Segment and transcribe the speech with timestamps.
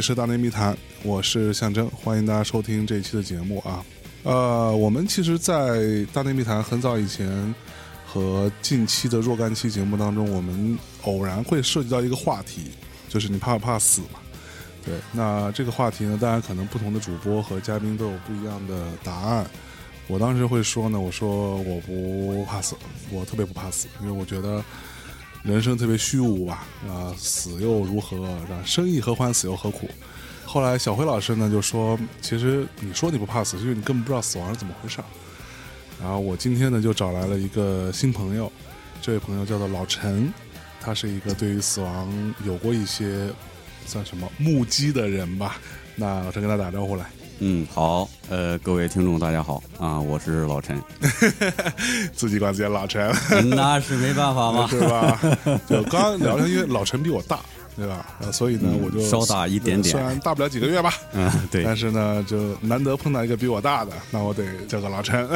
[0.00, 3.84] 是大内密谈，我是象征，欢迎大家收听这一期的节目啊。
[4.22, 7.54] 呃，我们其实，在大内密谈很早以前
[8.06, 12.70] 和近期的若干期节目当中，我们偶然会涉及到一个话题，
[13.08, 14.20] 就是你怕不怕死嘛？
[14.84, 19.46] 对，那这个话题呢，当然可能不同的主播和嘉宾都有不一样的答案。
[20.06, 22.74] 我当时会说呢，我说我不怕死，
[23.10, 24.64] 我特别不怕死，因为我觉得
[25.42, 28.28] 人生特别虚无吧，啊，死又如何？
[28.64, 29.88] 生亦何欢，死又何苦？
[30.44, 35.04] 后来小辉老师呢就说，其实你说你不怕死，因为你根本不知道死亡是怎么回事儿。
[36.00, 38.52] 然后我今天呢就找来了一个新朋友，
[39.00, 40.32] 这位朋友叫做老陈，
[40.80, 43.30] 他是一个对于死亡有过一些
[43.86, 45.58] 算什么目击的人吧。
[45.96, 47.06] 那老陈跟他打招呼来。
[47.42, 49.62] 嗯，好，呃，各位听众大家好。
[49.78, 50.78] 啊，我是老陈，
[52.12, 53.10] 自己管自己老陈，
[53.48, 55.18] 那是没办法嘛， 是吧？
[55.66, 57.40] 就刚刚聊聊，因为老陈比我大，
[57.76, 58.06] 对吧？
[58.20, 65.26] 呃，所以呢，我就稍大一点点，虽然大不了几个月吧，嗯，对，但是呢，就难得碰到一个比我大的，那我得叫个老陈。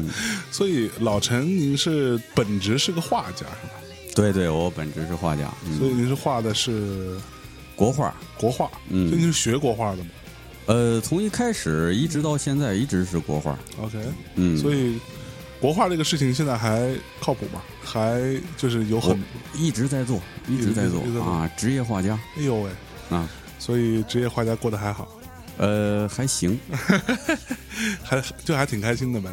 [0.52, 3.72] 所以老陈，您是本职是个画家是吧？
[4.14, 7.16] 对对，我本职是画家，所以您是画的是
[7.74, 10.10] 国画，国画，嗯，所以您是学国画的吗？
[10.66, 13.58] 呃，从一开始一直到现在，一直是国画。
[13.80, 13.98] OK，
[14.36, 14.98] 嗯，所以
[15.60, 17.60] 国画这个事情现在还靠谱吗？
[17.82, 19.20] 还就是有很
[19.54, 22.18] 一直在做，一直在做啊，职业画家。
[22.38, 22.70] 哎呦喂，
[23.10, 25.08] 啊，所以职业画家过得还好？
[25.58, 26.58] 呃，还行，
[28.02, 29.30] 还就还挺开心的呗。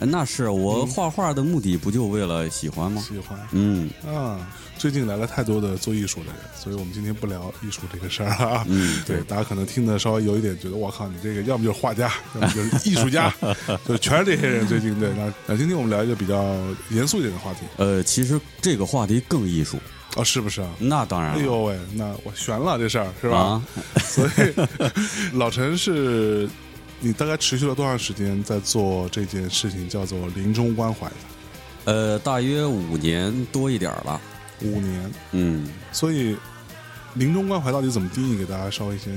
[0.00, 3.00] 那是我画画的目的，不就为了喜欢吗？
[3.06, 4.50] 喜欢，嗯啊。
[4.82, 8.66] 最近来了太多的做艺术的人，所以我们今天不聊艺术这个事儿啊。
[8.68, 13.32] 嗯，对，大家可能听的稍微有一点觉得，我靠，你这个要么就是画家， 要么就是艺术家，
[13.86, 14.66] 就全是这些人。
[14.66, 16.58] 最近对，那 那今天我们聊一个比较
[16.90, 17.60] 严肃一点的话题。
[17.76, 19.78] 呃，其实这个话题更艺术
[20.16, 20.68] 哦，是不是啊？
[20.80, 21.34] 那当然。
[21.34, 23.62] 哎呦喂，那我悬了这事儿是吧？
[24.04, 26.50] 所以老陈是，
[26.98, 31.14] 你大概持续了多长时间在做这件事情，叫做临终关怀的？
[31.84, 34.20] 呃，大约五年多一点了。
[34.64, 36.36] 五年，嗯，所以
[37.14, 38.36] 临终关怀到底怎么定义？
[38.36, 39.12] 给大家稍微先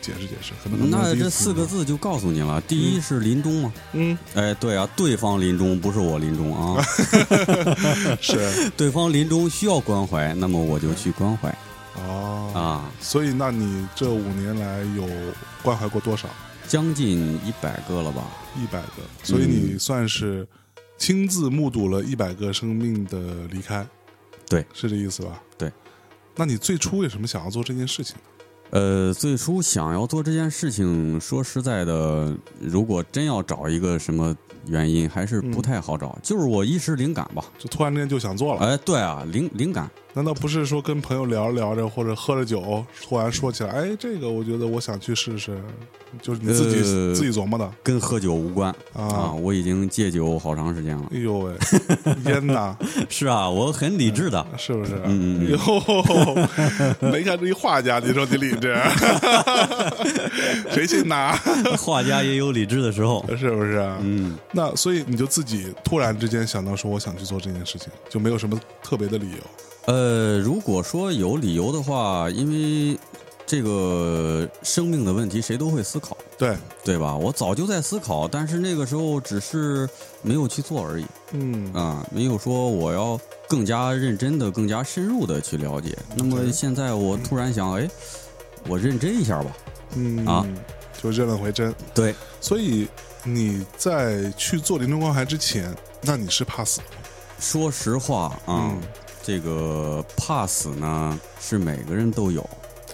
[0.00, 0.52] 解释解释。
[0.62, 6.82] 可能那这四个字就告诉你了：第一是临终嘛，嗯，哎，对啊，对方临终不是我临终啊，
[8.20, 11.48] 是对方临终需要关怀，那么我就去关怀。
[11.96, 15.08] 哦啊，所以那你这五年来有
[15.62, 16.28] 关怀过多少？
[16.66, 18.22] 将近一百个了吧？
[18.56, 20.46] 一百个，所以你算是
[20.98, 23.18] 亲自目睹了一百个生命的
[23.50, 23.86] 离开。
[24.48, 25.42] 对，是这意思吧？
[25.56, 25.72] 对，
[26.36, 28.16] 那你最初为什么想要做这件事情？
[28.70, 34.36] 呃，最初想要做这件事情，说实在的，如果真要找一个什么。
[34.66, 38.60] 原因还是不太好找，就是我一时灵感吧，就突然之间就想做了。
[38.60, 45.56] 哎，对啊，灵灵感，难道不是说跟朋友聊着聊着，或者喝着酒，突然说起来，哎，这个我觉得我想去试试，
[46.20, 46.82] 就是你自己
[47.14, 49.30] 自己琢磨的，跟喝酒无关啊。
[49.32, 51.04] 我已经戒酒好长时间了。
[51.14, 51.52] 哎呦喂，
[52.24, 52.76] 烟呐？
[53.08, 54.94] 是啊，我很理智的，是不是？
[55.04, 55.50] 嗯嗯。
[55.50, 55.58] 哟，
[57.12, 58.76] 没看这一画家，你说你理智？
[60.72, 61.32] 谁信呐？
[61.78, 63.78] 画家也有理智的时候，是不是？
[64.00, 64.36] 嗯。
[64.52, 69.38] 那所以你就自己突然之间想到说我想去做这件事情，就没有什么特别的理由。
[69.88, 72.98] 呃，如果说有理由的话，因为
[73.46, 76.54] 这个生命的问题谁都会思考，对
[76.84, 77.16] 对吧？
[77.16, 79.88] 我早就在思考，但是那个时候只是
[80.20, 81.06] 没有去做而已。
[81.32, 83.18] 嗯啊，没有说我要
[83.48, 85.96] 更加认真的、更加深入的去了解。
[86.14, 87.88] 那么现在我突然想，哎，
[88.68, 89.56] 我认真一下吧。
[89.96, 90.46] 嗯啊，
[91.02, 91.74] 就认了回真。
[91.94, 92.86] 对，所以。
[93.24, 96.80] 你在去做临终关怀之前，那你是怕死？
[97.40, 98.72] 说实话啊，
[99.28, 102.40] 这个怕死呢是每个人都有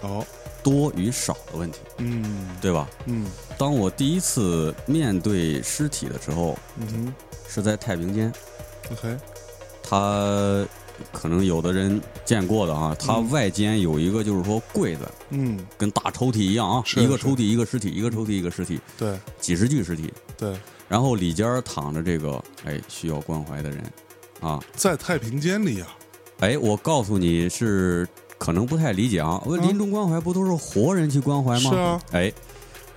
[0.02, 0.26] 哦，
[0.64, 2.90] 多与少的问题，嗯，对吧？
[3.06, 3.24] 嗯，
[3.56, 7.14] 当我第一次面对尸体的时候，嗯哼，
[7.48, 8.32] 是在太平间
[8.90, 9.16] ，OK，
[9.80, 10.66] 他。
[11.12, 15.00] 可能有的人见过的啊，它外间有一个就是说柜子，
[15.30, 20.56] 嗯，跟大抽屉一样啊，一个抽屉一个尸体，一个抽屉一个尸体，对，几十具尸体，对，
[20.88, 23.84] 然后里间躺着这个哎需要关怀的人，
[24.40, 25.88] 啊，在太平间里啊，
[26.44, 28.06] 哎，我告诉你是
[28.36, 31.70] 可能不太理解啊，我临终关怀不都是活人去关怀吗？
[31.70, 32.30] 是啊，哎，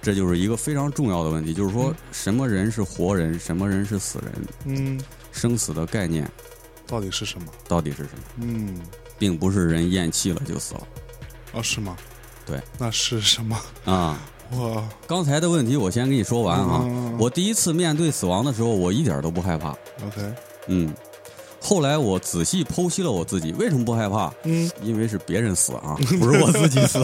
[0.01, 4.99] 这就是一个非常重要的问题，就是说什么人是活人，什么人是死人，嗯，
[5.31, 6.29] 生死的概念。
[6.85, 7.47] 到底是什么？
[7.69, 8.23] 到底是什么？
[8.41, 8.77] 嗯，
[9.17, 10.87] 并不是人咽气了就死了，
[11.53, 11.95] 哦，是吗？
[12.45, 14.19] 对，那是什么啊？
[14.51, 16.85] 我刚才的问题我先跟你说完啊。
[17.19, 19.71] 我第一次面对死亡的时候，我一点都不害怕。
[20.05, 20.33] OK，
[20.67, 20.93] 嗯，
[21.67, 24.33] 后来我仔细剖析了我自己，为什么不害怕？
[24.45, 26.97] 嗯，因为是别人死啊， 不是我自己死。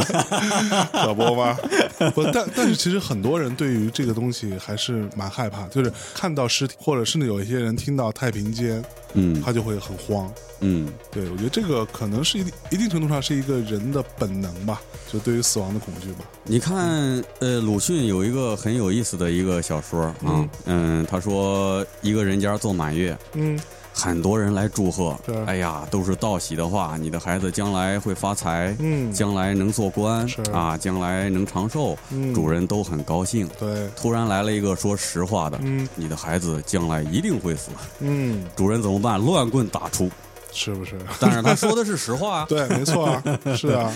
[0.94, 1.58] 可不吗？
[2.16, 8.82] 不，但但是其实很多人对于这个东西还是蛮害怕，就是看到尸体，或者甚至有一些人听到太平间，
[9.16, 10.32] 嗯他就会很慌。
[10.62, 14.82] 嗯，对，我觉得这个可能是一定一定程度上是一个人的本能吧，
[15.12, 16.20] 就对于死亡的恐惧吧。
[16.46, 23.60] 你看，呃，鲁迅有一个很有意思的一个小说啊，嗯嗯，他说一个人家做满月，嗯
[23.94, 33.48] 很多人来祝贺，哎呀，都是道喜的话，你的孩子将来会发财，嗯，将来能做官啊，将来能长寿，嗯主人都很高兴。
[33.60, 37.70] 对，突然来了一个说实话的，嗯你的孩子将来一定会死，
[38.00, 39.20] 嗯，主人怎么办？
[39.24, 40.10] 乱棍打出。
[40.52, 41.00] 是不是？
[41.20, 42.46] 但是他说的是实话啊。
[42.50, 43.24] 对，没错啊，
[43.58, 43.92] 是啊，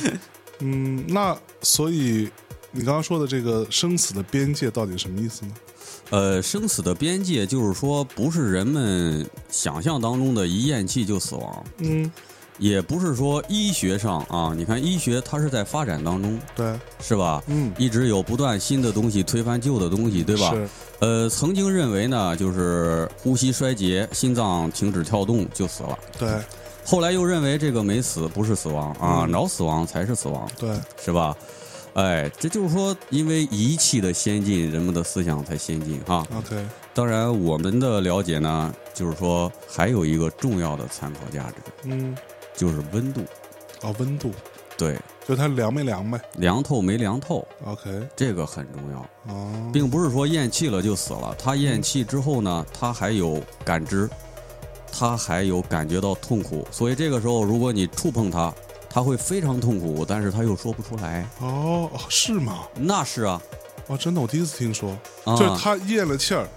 [0.60, 2.28] 嗯，那所以
[2.72, 5.52] 你刚刚说的这个生死的边界到底什么意思呢？
[6.10, 12.10] 呃，生死的边界就是说，不是人们想象当中的一咽气就死亡，嗯，
[12.60, 17.44] 也不是说医学上啊，你看医学它是在发展当中，对，是吧？
[17.48, 20.52] 嗯，一直有不断新的东西推翻旧的东西，对吧？
[20.52, 20.70] 是，
[21.00, 26.30] 呃，曾经认为呢，就是呼吸衰竭、心脏停止跳动就死了，对。
[26.86, 29.32] 后来又认为这个没死不是死亡啊，嗯。
[29.32, 30.70] 脑死亡才是死亡，对，
[31.04, 31.36] 是吧？
[31.98, 36.24] 哎，这就是说，因为仪器的先进，人们的思想才先进啊。
[36.38, 36.56] OK，
[36.94, 41.56] 当然，我们的了解呢，就是说还有一个重要的参考价值，
[41.86, 42.16] 嗯，
[42.56, 43.22] 就是温度。
[43.82, 44.32] 哦，温度，
[44.78, 44.96] 对，
[45.28, 51.36] 就它凉没凉呗凉透没凉透，？OK，这个很重要，哦，并不是说咽气了就死了。
[51.40, 54.08] 他咽气之后呢，他还有感知，
[54.92, 58.54] 他还有感觉到痛苦，所以这个时候，如果你触碰他，
[58.98, 61.24] 他会非常痛苦，但是他又说不出来。
[61.40, 62.64] 哦，哦是吗？
[62.74, 63.40] 那是啊，
[63.86, 64.90] 哦，真的，我第一次听说，
[65.24, 66.48] 啊，就是他咽了气儿，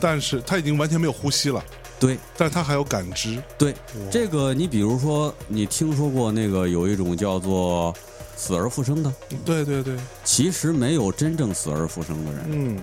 [0.00, 1.64] 但是他已经完全没有呼吸了，
[2.00, 2.18] 对。
[2.36, 3.40] 但是他还有感知。
[3.56, 3.72] 对，
[4.10, 7.94] 这个你比如说，你听说过那个有一种叫做
[8.34, 9.14] 死而复生的，
[9.44, 12.78] 对对对，其实没有真正死而复生的人，嗯。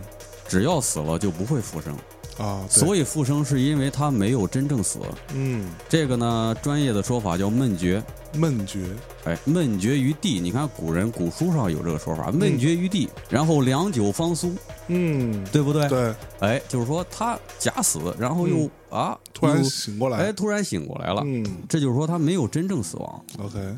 [0.48, 1.94] 只要死了就不会复生。
[2.38, 5.00] 啊，所以复生是因为他没有真正死。
[5.34, 8.04] 嗯，这个呢，专业的说法叫闷绝。
[8.34, 8.86] 闷绝，
[9.24, 14.54] 哎，闷绝于地，你看古人古书上有这个说法，闷绝于地，然后良久方苏，
[14.90, 15.88] 嗯，对不对？
[15.88, 23.26] 对，哎，就是说他假死，然后又、啊，突然醒过来，哎，突然醒过来了，嗯这就是说他没有真正死亡。
[23.40, 23.76] ，OK，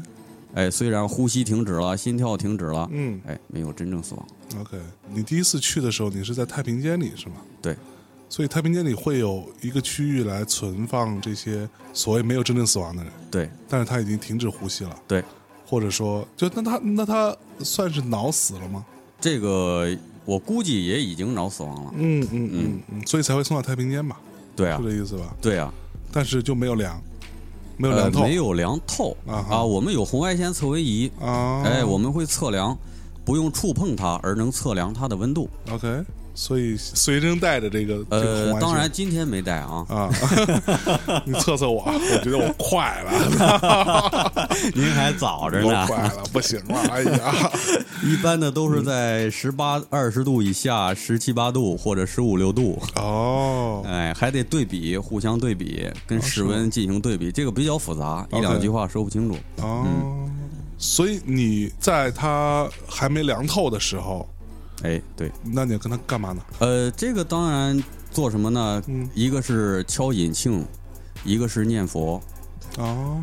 [0.56, 4.28] 哎，虽然呼吸停止了，心跳停止了，嗯哎，没有真正死亡。
[4.60, 4.78] ，OK。
[5.14, 7.36] 你第一次去的时候，你是在太平间里是吗？
[7.62, 7.78] 对，
[8.30, 13.50] 所以太平间里会有一个区域来存放这些所谓没有真正死亡的人，对。
[13.68, 15.24] 但是他已经停止呼吸了，对，
[15.66, 18.86] 或者说，就那他那他算是脑死了吗？
[19.20, 19.90] 这个
[20.26, 21.92] 我估计也已经脑死亡了。
[21.98, 24.18] 嗯嗯嗯嗯，所以才会送到太平间吧，
[24.56, 24.78] 对啊。
[24.78, 25.36] 是，这意思吧？
[25.42, 25.74] 对啊，
[26.12, 27.02] 但是就没有凉，
[27.78, 29.18] 没有呃凉透，没有量透。
[29.26, 29.64] 啊啊。
[29.64, 32.78] 我们有红外线测温仪，啊，哎，我们会测量，
[33.26, 35.50] 不用触碰它而能测量它的温度。
[35.72, 36.04] OK，
[36.34, 39.86] 所以随身带着这个这个红呃，外当然今天没带啊。
[39.90, 40.10] 啊，
[41.26, 45.86] 你测测我，我觉得我快了， 您还早着呢。
[45.88, 47.52] 快了，不行了， 哎呀，
[48.04, 52.82] 一般的都是在十八、二十度以下，十七八度或者十五六度。
[52.96, 59.38] 哦，哎，还得对比，互相对比，跟室温进行对比，这个比较复杂，一 OK 两句话说不清楚。
[59.62, 59.86] 哦，
[60.78, 64.28] 所以你在它还没凉透的时候，
[64.84, 66.42] 哎，对，那你要跟他干嘛呢？
[66.60, 67.82] 呃，这个当然
[68.12, 68.82] 做什么呢？
[68.88, 70.64] 嗯一个是敲引磬，
[71.24, 72.22] 一个是念佛。
[72.78, 73.22] 哦，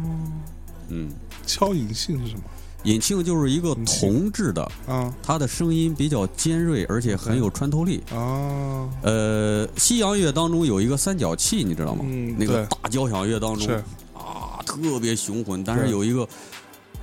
[0.88, 1.10] 嗯，
[1.46, 2.42] 敲引磬是什么？
[2.84, 8.00] 引磬就是一个铜制的，啊它的声音比较尖锐，而且很有穿透力。
[8.12, 12.04] 啊，呃，西洋乐当中有一个三角器，你知道吗？
[12.06, 13.75] 嗯那个大交响乐当中
[14.14, 16.28] 啊，特别雄浑，但是有一个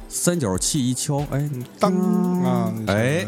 [0.07, 1.91] 三角器一敲，哎，当
[2.43, 3.25] 啊，哎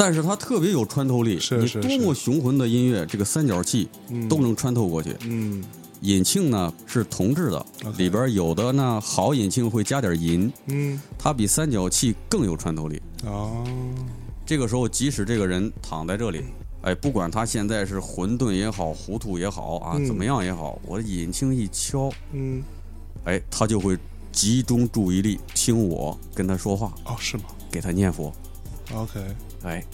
[0.00, 1.38] 但是它特别有穿透力。
[1.50, 4.26] 你多么雄浑的音乐，这个三角器嗯。
[4.30, 5.14] 都能穿透过去。
[5.24, 5.62] 嗯。
[6.00, 7.66] 引磬呢是铜制的
[7.98, 10.98] 里边有的呢好引磬会加点银，嗯。
[11.18, 13.02] 它比三角器更有穿透力。
[13.26, 13.62] 哦。
[14.46, 16.44] 这个时候，即使这个人躺在这里，
[16.80, 20.06] 哎，不管他现在是混沌也好，糊涂也好啊，嗯。
[20.06, 22.62] 怎么样也好，我的引磬一敲，嗯。
[23.24, 23.98] 哎，他就会
[24.32, 27.44] 集中注意力听我跟他说话，哦是吗？
[27.70, 28.32] 给他念佛。
[28.94, 29.20] ？OK，
[29.62, 29.84] 哎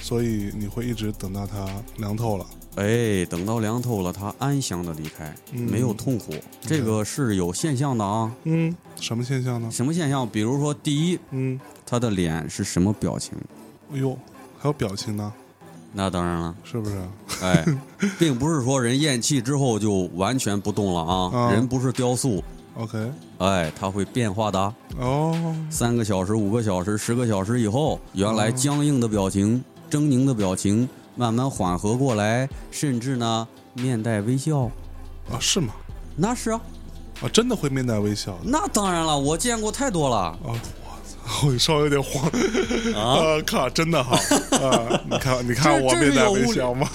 [0.00, 2.46] 所以你会一直等到它凉透了。
[2.74, 8.34] 哎，等到凉透了，他安详的离开，嗯没有痛苦，这个是有现象的啊。
[8.44, 9.70] 嗯，什么现象呢？
[9.70, 10.26] 什么现象？
[10.28, 13.36] 比如说，第一，嗯，他的脸是什么表情？
[13.92, 14.18] 哎呦，
[14.58, 15.32] 还有表情呢，
[15.92, 16.96] 那当然了，是不是？
[17.42, 17.64] 哎，
[18.18, 22.42] 并不是说人咽气之后就完全不动了啊，啊人不是雕塑
[22.76, 24.74] ，OK，哎，它会变化的。
[24.98, 34.70] 哦，三个小时、五个小时、十个小时以后，原来僵硬的表情、狰狞的表情慢慢缓和过来，甚至呢面带微笑。
[35.30, 35.74] 啊，是吗？
[36.16, 36.60] 那是啊，
[37.22, 38.36] 啊，真的会面带微笑。
[38.42, 40.16] 那当然了，我见过太多了。
[40.16, 40.38] 啊，
[41.46, 42.24] 我稍微有点慌
[42.94, 43.40] 啊！
[43.46, 44.16] 靠，真的哈
[44.58, 45.00] 啊！
[45.08, 46.88] 你看，你看我没带微笑吗？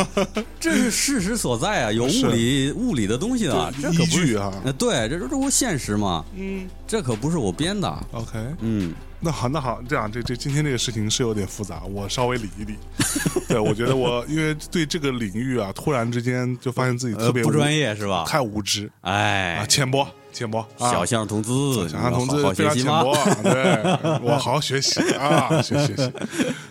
[0.60, 7.88] 这是事实所在啊，有物理物理的东西啊，这依可不对，这这不现实嘛，嗯这可不是我编的。
[8.12, 12.76] ，OK，嗯，那好，那好，这样，这这今天这个事情是有点复杂，我稍微理一理。
[13.50, 18.24] 对，我觉得我因为对这个领域啊，突然之间就发现自己特呃，别无不专业是吧？
[18.28, 20.60] 太无知哎啊，，浅薄，浅薄。
[20.78, 21.50] 啊小象同志，
[21.90, 22.76] 小象同你要好好志非常？
[22.76, 26.12] 浅薄，对 我好好学习啊，学习学习。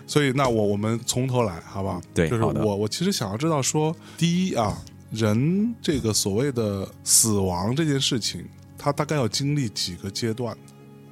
[0.07, 2.01] 所以，那我我们从头来，好吧？
[2.15, 4.77] 就是对好的我我其实想要知道说，第一啊，
[5.11, 8.45] 人这个所谓的死亡这件事情，
[8.79, 10.57] 它大概要经历几个阶段？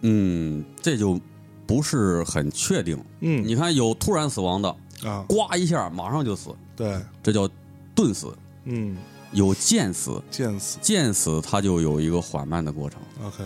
[0.07, 1.19] 嗯，这就
[1.67, 3.03] 不是很确定。
[3.21, 3.43] 嗯。
[3.47, 4.69] 你看，有突然死亡的，
[5.03, 7.49] 啊，呱一下马上就死，对，这叫
[7.95, 8.29] 顿死；
[8.65, 8.97] 嗯，
[9.33, 10.79] 有渐死，见死。
[10.83, 13.01] 渐死它就有一个缓慢的过程。
[13.25, 13.43] ，OK，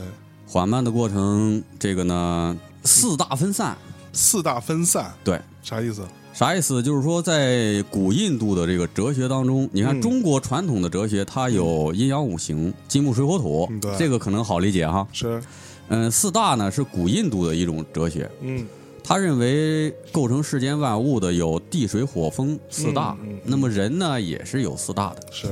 [0.47, 3.79] 缓慢的过程，这个呢，四大分散。
[4.13, 5.15] 四大分散。
[5.23, 6.03] 对，啥意思？
[6.33, 6.83] 啥意思？
[6.83, 10.01] 就是说，在古印度的这个哲学当中，你看嗯。
[10.01, 15.07] 中国传统的哲学，它有阴阳五行、金木水火土这个可能好理解哈。
[15.13, 15.43] 是，
[15.89, 18.67] 嗯，四大呢是古印度的一种哲学，嗯
[19.03, 25.21] 他认为构成世间万物的有地水火风四大，嗯嗯嗯那么人呢也是有四大的。
[25.31, 25.49] 是，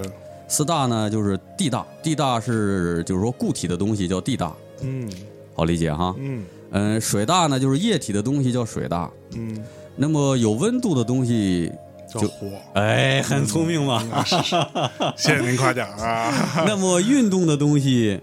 [0.46, 5.10] 四大呢就是地大，地大是就是说固体的东西叫地大，嗯
[5.54, 6.14] 好理解哈。
[6.18, 9.64] 嗯嗯，水大呢就是液体的东西叫水大，嗯，
[9.96, 11.72] 那么有温度的东西，
[12.12, 12.46] 就叫火。
[12.74, 14.06] 哎，很聪明嘛。
[14.12, 14.56] 啊是是，
[15.16, 16.30] 谢谢您夸奖啊，
[16.66, 18.20] 那么运动的东西，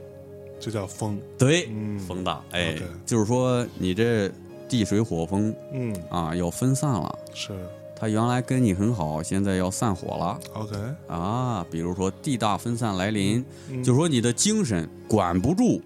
[0.63, 1.19] 这叫风。
[1.37, 1.99] 对，嗯。
[1.99, 4.31] 风大，哎 OK，就是说你这
[4.69, 7.51] 地水火风嗯，啊要分散了，是。
[7.95, 10.39] 他原来跟你很好，现在要散伙了。
[10.53, 10.75] OK，
[11.07, 13.83] 啊，比如说地大分散来临，嗯。
[13.83, 15.81] 就说你的精神管不住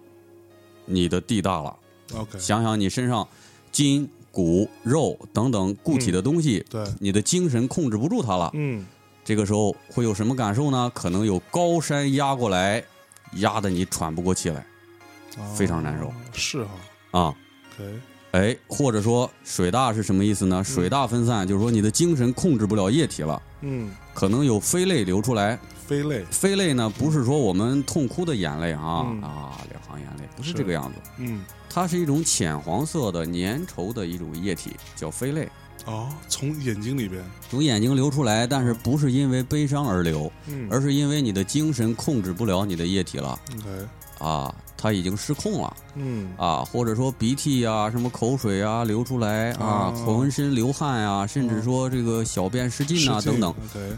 [0.85, 1.75] 你的地大了。
[2.15, 3.27] OK，想想你身上
[3.71, 8.51] 筋骨肉等等固体的东西，对，你的精神控制不住它了。
[8.53, 8.85] 嗯。
[9.25, 10.89] 这个时候会有什么感受呢？
[10.95, 12.81] 可能有高山压过来，
[13.33, 14.65] 压得你喘不过气来
[15.55, 16.63] 非常难受哦是
[17.11, 17.35] 哈啊。
[18.31, 20.63] 哎，或者说水大是什么意思呢？
[20.63, 25.57] 水大分散就是说你的精神控制不了液体了，嗯，可能有飞泪流出来。
[25.87, 30.99] 飞泪，飞泪呢，不是说我们痛哭的眼泪啊、嗯啊，两行眼泪，不是是这个样子。
[31.19, 35.49] 嗯，它是一种浅黄色的粘稠的一种液体，叫飞泪，
[35.87, 40.67] 哦，从眼睛里边，从眼睛流出来，但是不是因为悲伤而流，嗯。
[40.69, 43.87] 而是因为你的精神控制不了你的液体了，OK，
[44.19, 45.77] 啊，它已经失控了。
[45.95, 46.33] 嗯。
[46.37, 50.03] 啊，或者说鼻涕呀、什么口水啊流出来啊，哦。
[50.05, 53.97] 浑身流汗啊，甚至说这个小便失禁啊等等，，OK，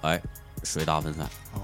[0.00, 0.20] 哎，
[0.64, 1.24] 水大分散。
[1.54, 1.60] 哦，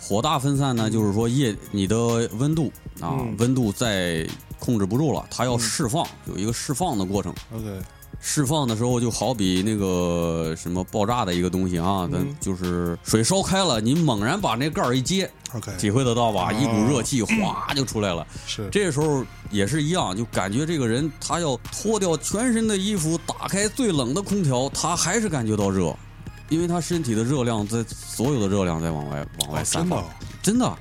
[0.00, 2.72] 火大分散呢，就是说液你的温度
[3.02, 3.36] 啊，嗯。
[3.38, 4.26] 温度再
[4.58, 7.34] 控制不住了，它要释放，有一个释放的过程。
[7.52, 7.78] OK，
[8.20, 16.50] 释放的时候就好比那个什么爆炸的一个东西啊，咱嗯就是水烧开了，你猛然把那盖儿一揭，OK，体会得到吧？
[16.50, 18.26] 哦一股热气哗就出来了。
[18.46, 25.94] 是，这时候也是一样，就感觉这个人他要脱掉全身的衣服，打开最冷的空调，他还是感觉到热，
[26.48, 30.10] 因为他身体的热量在所有的热量在往外往外哦，散发，真的哦，
[30.42, 30.76] 真的。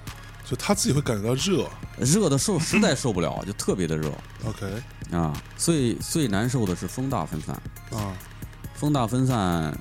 [0.47, 1.67] 就他自己会感觉到热
[1.99, 4.11] 热的受实在受不了，就特别的热
[4.45, 5.33] ，OK，啊。
[5.55, 7.55] 最最难受的是风大分散，
[7.91, 8.17] 啊，
[8.73, 9.77] 风大分散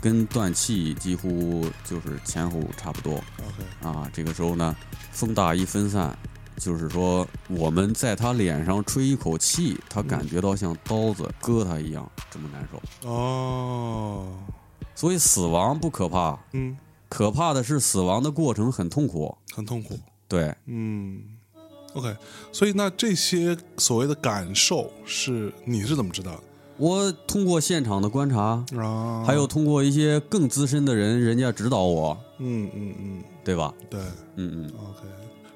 [0.00, 4.10] 跟断气几乎就是前后差不多 OK，啊。
[4.12, 4.76] 这个时候呢，
[5.10, 6.16] 风大一分散，
[6.56, 13.08] 就是说我们在他脸上吹一口气，他感觉到像刀子割他一样，这么难受。
[13.08, 14.38] 哦，
[14.94, 16.76] 所以死亡不可怕，嗯，
[17.08, 19.36] 可怕的是死亡的过程很痛苦。
[19.54, 21.22] 很痛苦，对，嗯
[21.94, 22.14] ，OK，
[22.52, 26.32] 所以那这些所谓的感受是你是怎么知道？
[26.32, 26.40] 的
[26.76, 28.64] 我通过现场的观察？
[29.24, 33.72] 还有通过一些更资深的人，人家指导我，嗯嗯嗯，对吧？
[33.88, 34.00] 对。
[34.36, 35.08] 嗯嗯，，OK，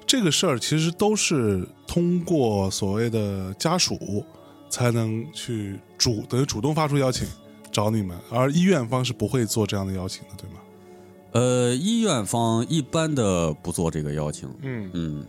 [0.07, 4.25] 这个事儿其实都是通过所谓的家属
[4.69, 7.27] 才能去主等于主动发出邀请
[7.69, 10.55] 找你们，而医院方是不会做这样的邀请的，对吗？
[11.33, 15.25] 呃，医院方一般的不做这个邀请，嗯，嗯，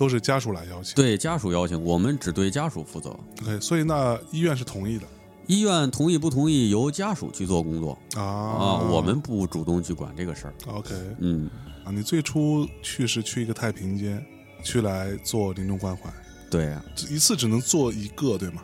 [0.00, 0.94] 都是家属来邀请。
[0.94, 3.10] 对家属邀请，我们只对家属负责。
[3.42, 5.04] ，OK，所以那医院是同意的。
[5.46, 10.54] 医院同意不同意由家属去做工作啊啊，我们不主动去管这个事儿。
[10.68, 11.50] OK 嗯，
[11.84, 14.24] 啊，你最初去是去一个太平间，
[14.64, 16.10] 去来做临终关怀，
[16.50, 18.62] 对呀、一次只能做一个，对吗？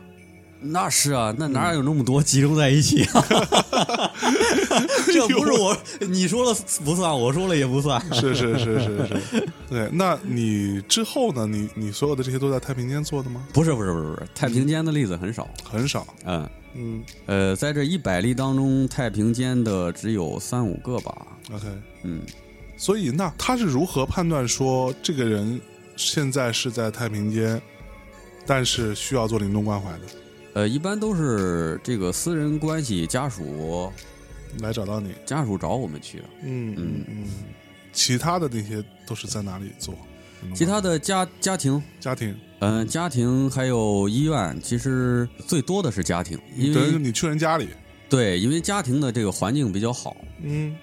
[0.66, 3.24] 那是啊，那哪有那么多集中在一起啊？
[5.06, 8.00] 这不是我你说了不算，我说了也不算。
[8.14, 9.88] 是是是是是，对。
[9.94, 11.46] 那你之后呢？
[11.46, 13.46] 你你所有的这些都在太平间做的吗？
[13.52, 15.48] 不是不是不是不是，太平间的例子很少。
[15.64, 21.26] 很少，嗯嗯呃，在这一百例当中，太平间的只有三五个吧。
[21.52, 21.66] ，OK。
[22.02, 22.20] 嗯，
[22.76, 25.60] 所以那他是如何判断说这个人
[25.96, 27.60] 现在是在太平间，
[28.44, 30.00] 但是需要做临终关怀的，
[30.56, 33.92] 呃，一般都是这个私人关系家属
[34.60, 35.12] 来找到你？
[35.26, 36.24] 家属找我们去的。
[36.44, 37.24] 嗯嗯嗯。
[37.92, 39.94] 其他的那些都是在哪里做？
[40.54, 47.68] 其他的家家庭，家庭，嗯、家庭还有医院，其实最多的是家庭，因为你去人家里，
[48.08, 50.74] 对，因为家庭的这个环境比较好，嗯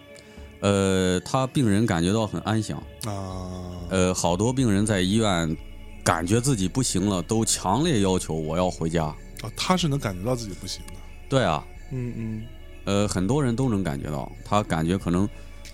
[0.60, 5.58] 呃，他病人感觉到很安详，啊，呃，好多病人在医院
[6.04, 9.12] 感觉自己不行了，都强烈要求我要回家。
[9.44, 10.94] 啊，他是能感觉到自己不行的，
[11.30, 12.44] 对啊，嗯嗯。
[12.86, 15.30] 呃，很多人都能感觉到，他感觉可能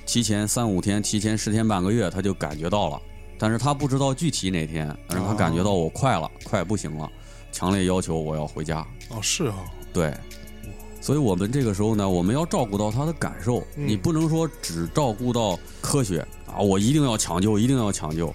[0.05, 3.01] 提前三五天、提前十天半个月他就感觉到了，
[3.37, 7.09] 但是他不知道具体哪天，但是他感觉到我快了，快不行了，
[7.51, 8.85] 强烈要求我要回家。
[9.09, 9.55] 哦是啊，
[9.91, 10.13] 对，
[11.01, 13.87] 所以我们这个时候呢，我们要照顾到他的感受，嗯。
[13.87, 18.31] 你不能说只照顾到科学啊，我一定要抢救，一定要抢救。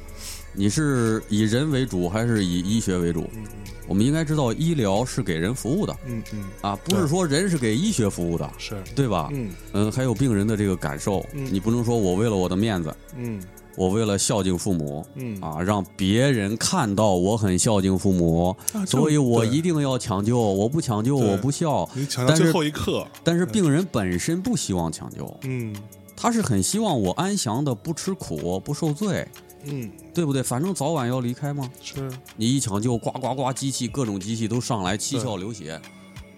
[0.52, 3.30] 你是以人为主还是以医学为主？
[3.34, 3.44] 嗯
[3.86, 5.96] 我们应该知道，医疗是给人服务的。
[6.06, 6.44] 嗯嗯。
[6.62, 9.28] 嗯，啊，不是说人是给医学服务的，是，对吧？
[9.32, 9.50] 嗯。
[9.72, 11.46] 嗯，还有病人的这个感受，嗯。
[11.52, 13.42] 你不能说我为了我的面子，嗯。
[13.76, 15.40] 我为了孝敬父母嗯。
[15.40, 21.88] 啊，让别人看到我很孝敬父母，啊所以我一定要抢救，我不抢救我不孝。
[21.94, 25.74] 你抢到最后一刻，但是病人本身不希望抢救，嗯。
[26.16, 29.26] 他是很希望我安详的不吃苦不受罪，
[29.66, 30.42] 嗯对不对？
[30.42, 31.70] 反正早晚要离开嘛。
[31.82, 35.80] 是你一抢救，呱呱呱，机器各种机器都上来，七窍流血，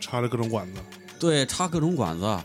[0.00, 0.80] 插着各种管子，
[1.18, 2.38] 对，插各种管子，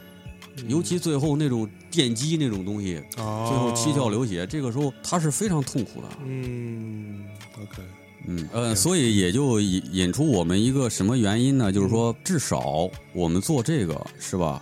[0.67, 6.07] 尤其最后那种电击那种东西，啊，最后七窍流血，这个时候他是非常痛苦的。
[6.25, 7.25] 嗯
[7.61, 7.81] ，OK，
[8.27, 11.71] 嗯呃，所以也就引引出我们一个什么原因呢？
[11.71, 14.61] 就是说，至少我们做这个是吧？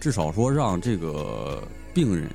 [0.00, 1.60] 至少说让这个
[1.92, 2.30] 病人，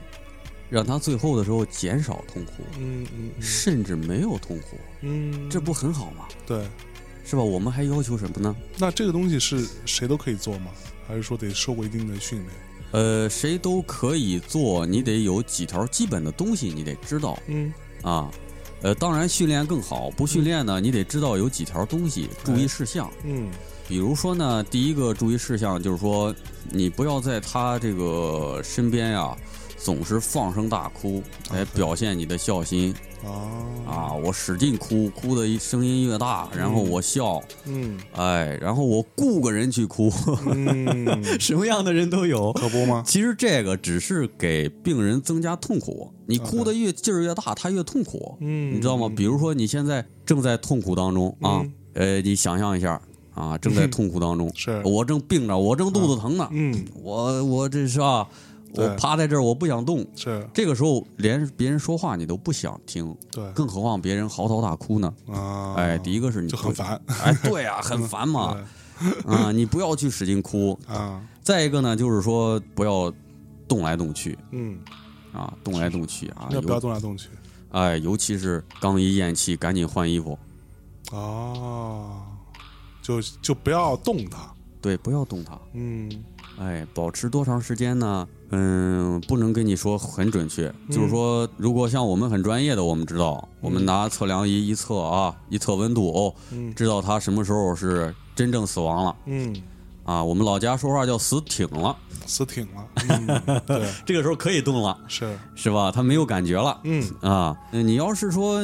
[0.73, 6.25] 让他最后的时候减少痛苦，嗯嗯嗯甚至没有痛苦，嗯，这不很好吗？
[6.47, 6.65] 对。
[7.25, 7.41] 是吧？
[7.43, 8.53] 我们还要求什么呢？
[8.77, 10.71] 那这个东西是谁都可以做吗？
[11.07, 12.49] 还是说得受过一定的训练？
[12.91, 18.31] 呃，谁都可以做，你得有几条基本的东西，你得知道嗯啊。
[18.81, 23.09] 呃，当然训练更好，不训练呢，你得知道有几条东西注意事项。
[23.23, 23.49] 嗯
[23.87, 26.33] 比如说呢，第一个注意事项就是说，
[26.69, 29.35] 你不要在他这个身边呀，
[29.83, 32.93] 总是放声大哭，来表现你的孝心。
[33.25, 33.31] 啊
[33.87, 34.13] 啊！
[34.13, 37.97] 我使劲哭，哭的声音越大，然后我笑，嗯。
[38.15, 40.11] 哎，然后我雇个人去哭，
[40.53, 42.51] 嗯， 什么样的人都有。
[42.51, 43.01] 可不吗？
[43.05, 49.09] 其实这个只是给病人增加痛苦，你哭的越劲儿越大，他越痛苦，嗯，你知道吗？
[49.15, 52.99] 比如说你现在正在痛苦当中啊嗯，呃，你想象一下
[53.33, 54.81] 啊，正在痛苦当中， 是。
[54.83, 56.83] 我正病着，我正肚子疼呢，嗯。
[57.01, 58.35] 我我这是啊，对
[58.75, 60.05] 我趴在这儿，我不想动。
[60.15, 65.13] 是这个时候连别人说话你都不想听，对更何况别人嚎啕大哭呢？
[65.27, 68.57] 啊，哎，第一个是你就很，烦哎，对啊，很烦嘛，
[69.25, 70.77] 啊，你不要去使劲哭。
[70.87, 73.13] 啊，再一个呢，就是说不要
[73.67, 74.79] 动来动去嗯，
[75.31, 77.29] 啊，动来动去啊，不要动来动去？
[77.71, 80.37] 哎，尤其是刚一咽气，赶紧换衣服，
[81.11, 82.21] 哦，
[83.01, 85.59] 就就不要动它，对，不要动它。
[85.73, 86.09] 嗯
[86.59, 88.27] 哎，保持多长时间呢？
[88.55, 99.55] 嗯，不能跟你说很准确，嗯就是说，如果像我们很专业的，我们知道，我们拿测量仪一测啊，一测温度哦，嗯知道他什么时候是真正死亡了嗯，
[100.03, 100.23] 啊。
[100.23, 101.95] 我们老家说话叫死挺了，
[102.27, 105.91] 死挺了，嗯，对， 这个时候可以动了，是，是吧？
[105.91, 107.57] 他没有感觉了嗯啊。
[107.71, 108.61] 呃你要是说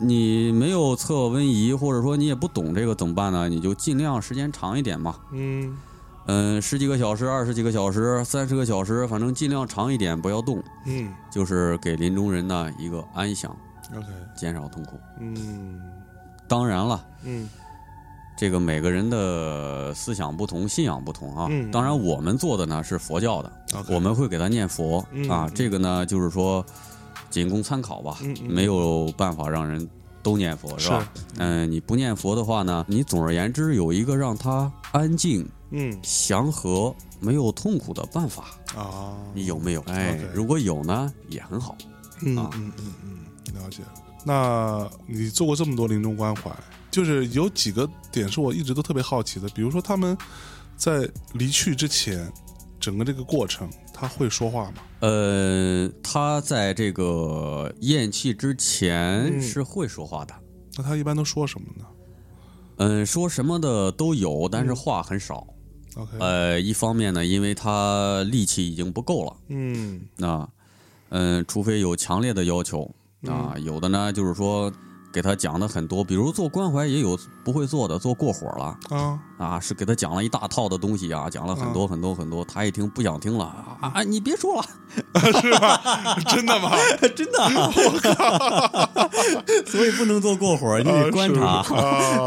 [0.00, 3.48] 你没有测温仪，或者说你也不懂这个怎么办呢？
[3.48, 5.16] 你就尽量时间长一点嘛。
[5.32, 5.76] 嗯
[6.26, 10.62] 嗯，十几个小时、二十几个小时、三十个小时，反正尽量长一点，不要动。
[10.86, 13.54] 嗯就是给临终人呢一个安详
[13.96, 14.06] ，，OK，
[14.36, 14.98] 减少痛苦。
[15.18, 15.80] 嗯
[16.46, 17.48] 当然了，嗯
[18.36, 21.46] 这个每个人的思想不同，信仰不同啊。
[21.50, 23.52] 嗯当然，我们做的呢是佛教的
[23.88, 25.46] 我们会给他念佛、嗯啊。
[25.48, 26.64] 嗯这个呢，就是说
[27.30, 29.88] 仅供参考吧，没有办法让人
[30.22, 31.08] 都念佛，是吧？
[31.38, 38.44] 嗯、你不念佛的话呢，你总而言之有一个让他安静、嗯祥和没有痛苦的办法，
[38.76, 39.80] 啊，你有没有？
[39.88, 41.76] 哎如果有呢，也很好。
[42.20, 43.82] 嗯啊嗯嗯嗯，了解。
[44.24, 46.50] 那你做过这么多临终关怀，
[46.90, 50.16] 就是有几个点是我一直都特别好奇的，比如说他们
[50.76, 52.32] 在离去之前，
[52.78, 54.74] 整个这个过程他会说话吗？
[55.00, 60.34] 呃，他在这个咽气之前嗯是会说话的，
[60.76, 61.84] 那他一般都说什么呢
[62.76, 65.46] 嗯，说什么的都有，但是话很少。
[65.96, 70.00] ？OK，呃，一方面呢，因为他力气已经不够了，嗯。
[70.16, 70.48] 那，
[71.10, 72.90] 嗯，除非有强烈的要求。
[73.28, 74.72] 啊，有的呢就是说
[75.12, 78.76] 给他讲的很多，比如做关怀也有不会做的，做过火了。
[78.90, 84.64] 啊，啊，是给他讲了一大套的东西啊，讲了很多很多很多，他一听不想听了啊，啊你别说了，
[85.40, 86.70] 是吧真的吗？
[87.16, 89.10] 真的， 我靠，
[89.66, 91.62] 所以不能做过火，你得观察，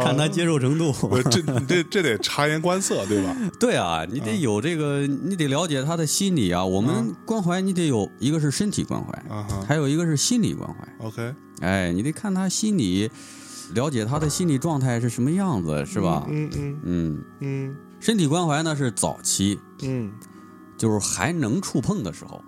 [0.03, 0.93] 看他接受程度。
[1.31, 3.35] 这你这这得察言观色，对吧？
[3.59, 6.65] 对啊，你得有这个，你得了解他的心理啊。
[6.65, 11.07] 我们关怀，你得有一个是身体关怀，啊还有一个是心理关怀。
[11.07, 13.09] ，OK，哎，你得看他心理，
[13.73, 16.25] 了解他的心理状态是什么样子，是吧？
[16.29, 17.75] 嗯嗯嗯，嗯。
[17.99, 20.11] 身体关怀呢是早期，嗯。
[20.77, 22.41] 就是还能触碰的时候。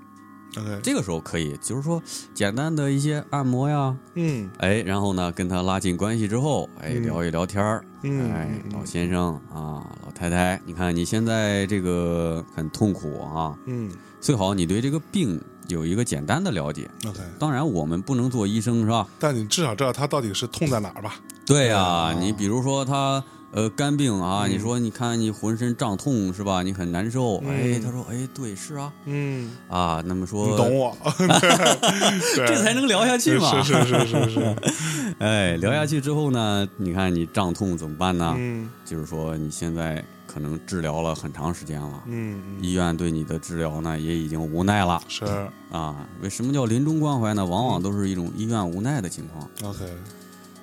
[0.81, 2.01] 这个时候可以，就是说
[2.33, 4.49] 简单的一些按摩呀，嗯。
[4.57, 7.03] 哎，然后呢跟他拉近关系之后，哎，嗯。
[7.03, 13.91] 聊一聊天儿，嗯哎嗯，老先生啊，老太太，你看你现在这个很痛苦啊，嗯。
[14.19, 16.89] 最好你对这个病有一个简单的了解。
[17.07, 19.07] ，OK，当然，我们不能做医生，是吧？
[19.19, 21.15] 但你至少知道他到底是痛在哪儿吧？
[21.45, 26.61] 对呀、啊你比如说他呃肝病啊，嗯你说你看你浑身胀痛是吧？
[26.61, 30.97] 你很难受，嗯哎，他说哎对是啊嗯，啊，那么说你懂我，
[32.35, 33.61] 这才能聊下去嘛。
[33.63, 34.55] 是是是是是，
[35.19, 38.33] 哎，聊下去之后呢，你看你胀痛怎么办呢？
[38.37, 45.25] 嗯就是说你现在可能治疗了很长时间了，嗯嗯，医院对你的治疗呢也已经无奈了是
[45.71, 46.07] 啊。
[46.21, 47.45] 为什么叫临终关怀呢？
[47.45, 49.49] 往往都是一种医院无奈的情况。
[49.63, 49.85] OK，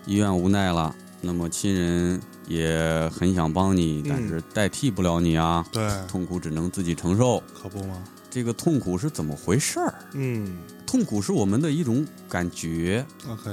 [0.07, 7.43] 医院无奈了，那么亲人也很想帮你，嗯但是代替不了你啊，对，痛苦只能自己承受。
[7.55, 7.97] 可不吗？
[8.31, 9.95] 这个痛苦是怎么回事儿？
[10.13, 13.51] 嗯痛苦是我们的一种感觉，，OK，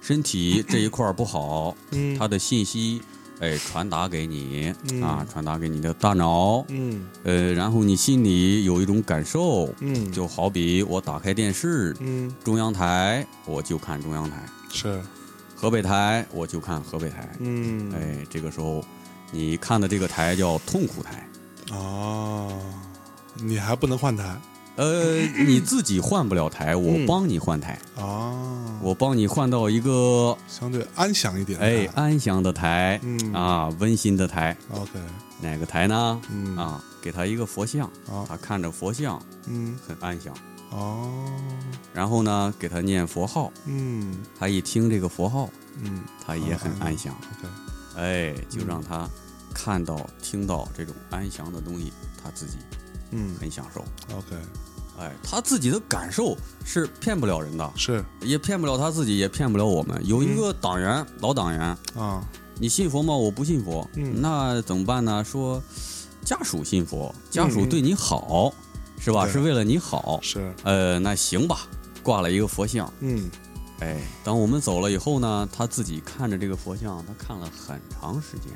[0.00, 3.00] 身体这一块儿不好，嗯，它的信息。
[3.40, 5.02] 哎，传达给你、嗯。
[5.02, 7.06] 啊，传达给你的大脑，嗯。
[7.24, 12.34] 呃，然后你心里有一种感受，嗯，就好比我打开电视，嗯。
[12.44, 15.00] 中央台我就看中央台，是。
[15.54, 17.92] 河北台我就看河北台，嗯。
[17.94, 18.84] 哎，这个时候
[19.30, 21.28] 你看的这个台叫痛苦台，
[21.72, 22.52] 哦，
[23.34, 24.38] 你还不能换台
[24.76, 34.90] 呃，你自己换不了台，我嗯帮你换台，啊，我帮你换到一个相对安详一点的哎安详的台，嗯啊温馨的台，，OK，
[35.40, 36.20] 哪个台呢？
[36.30, 36.56] 嗯？
[36.56, 40.34] 啊，给他一个佛像，啊他看着佛像嗯很安详，
[40.70, 41.10] 哦。
[41.94, 45.48] 然后呢给他念佛号，嗯他一听这个佛号，
[45.82, 47.48] 嗯他也很安详，，OK，
[47.96, 49.08] 哎，就让他
[49.54, 51.90] 看到、听到这种安详的东西，
[52.22, 52.58] 他自己
[53.10, 53.84] 嗯很享受。
[54.16, 54.36] ，OK，
[54.98, 60.00] 哎，他自己的感受是骗不了人的，是也骗不了他自己，也骗不了我们。
[60.06, 61.60] 有一个党员，老党员，
[61.94, 62.26] 啊，
[62.58, 63.14] 你信佛吗？
[63.14, 63.88] 我不信佛。
[63.94, 65.22] 嗯那怎么办呢？
[65.24, 65.62] 说
[66.24, 68.52] 家属信佛，家属对你好，
[68.98, 69.28] 是吧？
[69.28, 70.18] 是为了你好。
[70.22, 71.68] 是呃，那行吧，
[72.02, 72.92] 挂了一个佛像。
[73.00, 73.30] 嗯
[73.80, 78.50] 哎，当我们走了以后呢，他自己看着这个佛像，他看了很长时间，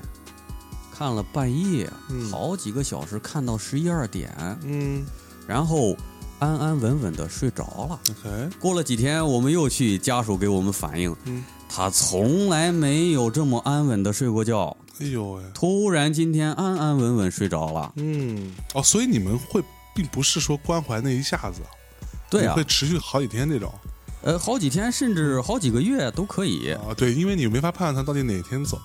[1.00, 2.30] 看了半夜，嗯。
[2.30, 4.30] 好几个小时，看到十一二点，
[4.64, 5.02] 嗯。
[5.46, 5.96] 然后
[6.38, 7.98] 安安稳稳的睡着了。
[8.58, 11.42] 过了几天，我们又去，家属给我们反映，嗯。
[11.70, 17.90] 他从来没有这么安稳的睡过觉，哎呦喂，突然今天安安稳稳睡着了。
[17.96, 18.52] 嗯。
[18.74, 21.62] 哦，所以你们会并不是说关怀那一下子，
[22.28, 22.52] 对啊。
[22.54, 23.72] 你会，持续好几天那种？
[24.20, 26.72] 呃，好几天甚至好几个月都可以。
[26.72, 28.78] 啊，对，因为你没法判断他到底哪天走，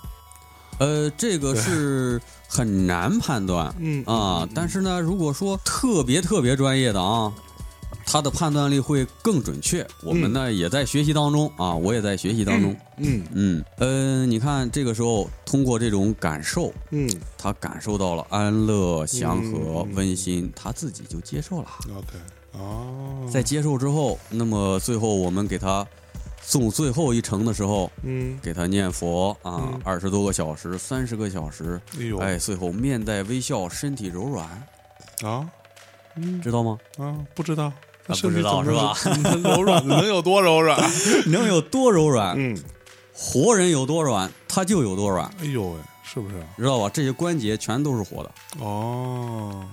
[0.80, 4.48] 呃，这个是很难判断嗯啊。
[4.54, 7.32] 但是呢，如果说特别特别专业的啊，
[8.06, 9.86] 他的判断力会更准确。
[10.04, 12.76] 我们呢也在学习当中啊，我也在学习当中。
[12.98, 21.68] 嗯嗯，呃，你看这个时候通过这种感受，嗯他感受到了安乐、祥和、嗯温馨，他自己就接受了。
[21.90, 22.18] ，OK，
[22.54, 25.86] 哦，在接受之后，那么最后我们给他
[26.46, 34.48] 送最后一程的时候，嗯，给他念佛啊嗯，二十多个小时、三十个小时，哎呦，哎，最后面带微笑，身体柔软，
[35.24, 35.48] 啊，
[36.16, 36.78] 嗯知道吗？
[36.98, 37.72] 啊，不知道，
[38.06, 40.80] 他啊不知道是吧能 柔软能有多柔软？
[41.26, 42.56] 能有多柔软，嗯，
[43.14, 45.26] 活人有多软，他就有多软。
[45.42, 46.36] 哎呦喂，是不是？
[46.58, 46.90] 知道吧？
[46.94, 48.32] 这些关节全都是活的。
[48.60, 49.66] 哦，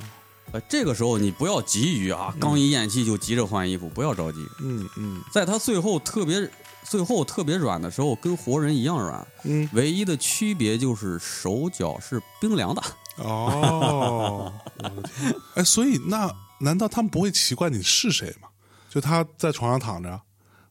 [0.52, 4.38] 呃，这个时候你不要急于啊，刚一咽气就急着换衣服，不要着急。
[4.60, 6.48] 嗯嗯在他最后特别
[6.84, 12.82] 最后特别软的时候，跟活人一样软，嗯，唯一的区别就是手脚是冰凉的。
[13.16, 15.34] 哦，我的天！
[15.54, 18.48] 哎，所以那难道他们不会奇怪你是谁吗？
[18.88, 20.20] 就他在床上躺着，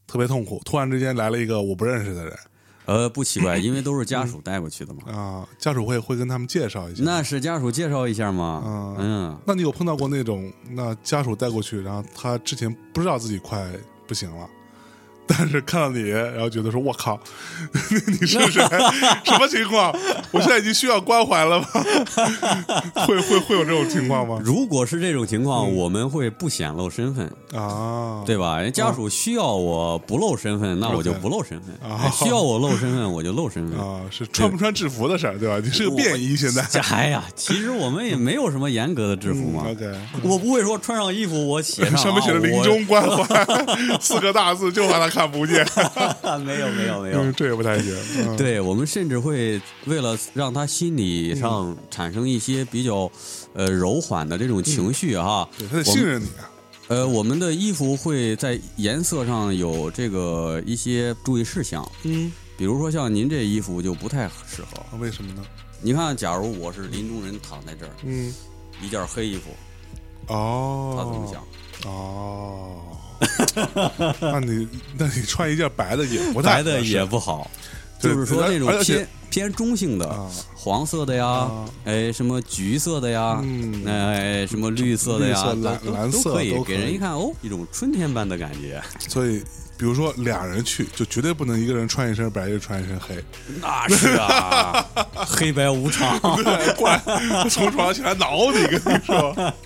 [0.07, 2.37] 特别痛苦，突然之间来了一个我不认识的人
[2.85, 5.11] 呃，不奇怪，因为都是家属带过去的嘛。
[5.11, 7.03] 啊，家属会会跟他们介绍一下。
[7.03, 8.63] 那是家属介绍一下吗。
[8.65, 13.71] 嗯嗯，那你有碰到过那种那家属带过去，然后他之前不知道自己快
[14.07, 14.49] 不行了，
[15.27, 17.19] 但是看到你，然后觉得说：“我靠，
[18.07, 18.61] 你是谁？
[19.23, 19.93] 什么情况？
[20.31, 21.67] 我现在已经需要关怀了吗？”
[23.07, 24.39] 会会会有这种情况吗？
[24.43, 28.59] 如果是这种情况，我们会不显露身份，啊，对吧？
[28.59, 33.79] 人家属需要我不露身份，那我就不露身份；啊需要我露身份，我就露身份。
[33.79, 35.59] 啊，是穿不穿制服的事儿，对吧？
[35.63, 39.63] 你是个便衣，现在这 哎呀，其实我们也没有什么严格的制服嘛。
[39.69, 39.89] OK，
[40.23, 43.25] 我不会说穿上衣服我写上上面写着“啊临终关怀”
[44.01, 45.65] 四个大字，就把他看不见。
[46.45, 47.33] 没有没有没有嗯，。
[47.35, 47.95] 这也不太行。
[48.17, 53.11] 嗯，对我们甚至会为了让他心理上产生一些比较
[53.53, 56.49] 呃柔缓的这种情绪哈，对，他得信任你啊。
[56.87, 64.97] 呃，我们的衣服会在颜色上有这个一些注意事项，嗯，比如说像您这衣服就不太适合。
[64.99, 65.41] 为什么呢？
[65.81, 68.33] 你看，假如我是林中人躺在这儿，嗯，
[68.81, 69.49] 一件黑衣服，
[70.27, 71.41] 哦，他怎么想？
[71.89, 72.81] 哦，
[74.19, 77.49] 那你那你穿一件白的也不太白的也不好，
[77.99, 88.81] 就是说那种偏偏中性的，啊，黄色的呀啊，哎，什么橘色的呀，嗯哎，什么绿色的呀，蓝蓝色都可以都可以给人一看哦，一种春天般的感觉。
[89.07, 89.41] 所以
[89.81, 93.15] 比如说俩人去，就绝对不能一个人穿一身白，一个人穿一身黑，
[93.59, 94.85] 那是啊，
[95.25, 96.19] 黑白无常。
[96.43, 97.01] 对，过来
[97.49, 99.31] 从床上起来挠你，跟你说，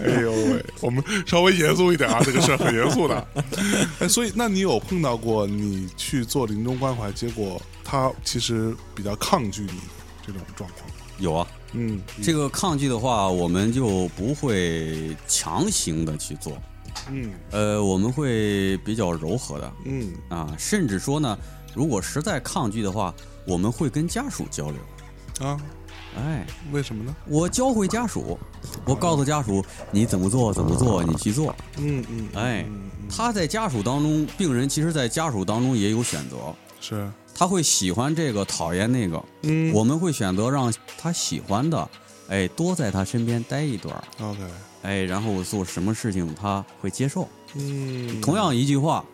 [0.00, 3.28] 哎呦喂，我们稍微严肃一点啊，这个事儿很严肃的。
[4.00, 9.80] 哎，所以那你有碰到过你去做临终关怀，结果他其实比较抗拒你
[10.26, 10.90] 这种状况？
[11.18, 16.56] 有啊，嗯，这个抗拒的话，我们就不会强行的去做，
[17.10, 17.32] 嗯。
[17.50, 19.72] 呃，我们会比较柔和的。
[19.84, 20.12] 嗯。
[20.28, 21.38] 啊，甚至说呢，
[21.74, 23.14] 如果实在抗拒的话，
[23.46, 24.80] 我们会跟家属交流。
[25.46, 25.60] 啊，
[26.16, 27.14] 哎，为什么呢？
[27.26, 28.38] 我教会家属，
[28.86, 31.54] 我告诉家属你怎么做怎么做，你去做。
[31.76, 32.64] 嗯嗯，哎
[33.08, 36.36] 他在家属当中，病人其实在家属当中也有选择，
[36.80, 39.22] 是，他会喜欢这个，讨厌那个。
[39.42, 41.88] 嗯，我们会选择让他喜欢的，
[42.28, 44.40] 哎，多在他身边待一段，OK，
[44.86, 47.28] 哎，然后做什么事情他会接受。
[47.54, 49.04] 嗯，同样一句话，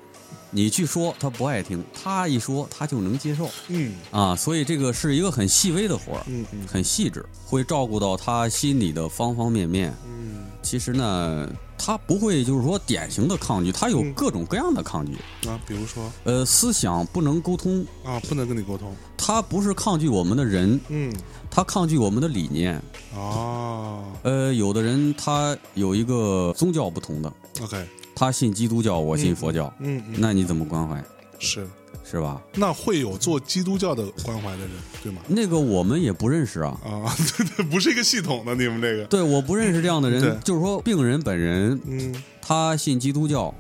[0.51, 4.37] 你去说他不爱听，他一说他就能接受嗯啊。
[4.37, 9.95] 所以这个是一个很细微的活儿，嗯嗯很细致，会照顾到他心里的方方面面。
[10.07, 10.21] 嗯
[10.63, 15.15] 其实呢，他不会就是说典型的抗拒，他有嗯各种各样的抗拒。
[15.49, 21.13] 啊，比如说呃，思想不能沟通，啊，不能跟你沟通，他不是抗拒我们的人，嗯
[21.55, 22.75] 他抗拒我们的理念。
[23.15, 31.05] 啊呃，有的人他有一个宗教不同的，，OK，他信基督教，我信佛教，嗯嗯，那你怎么关怀？
[31.39, 31.69] 是。
[32.05, 32.43] 是吧？
[32.57, 34.71] 那会有做基督教的关怀的人，
[35.03, 35.23] 对吗？
[35.29, 36.79] 那个我们也不认识啊。
[36.85, 43.55] 啊， 对对，不是一个系统的，你们这个，对，我不认识这样的人，就是说病人本人嗯他信基督教，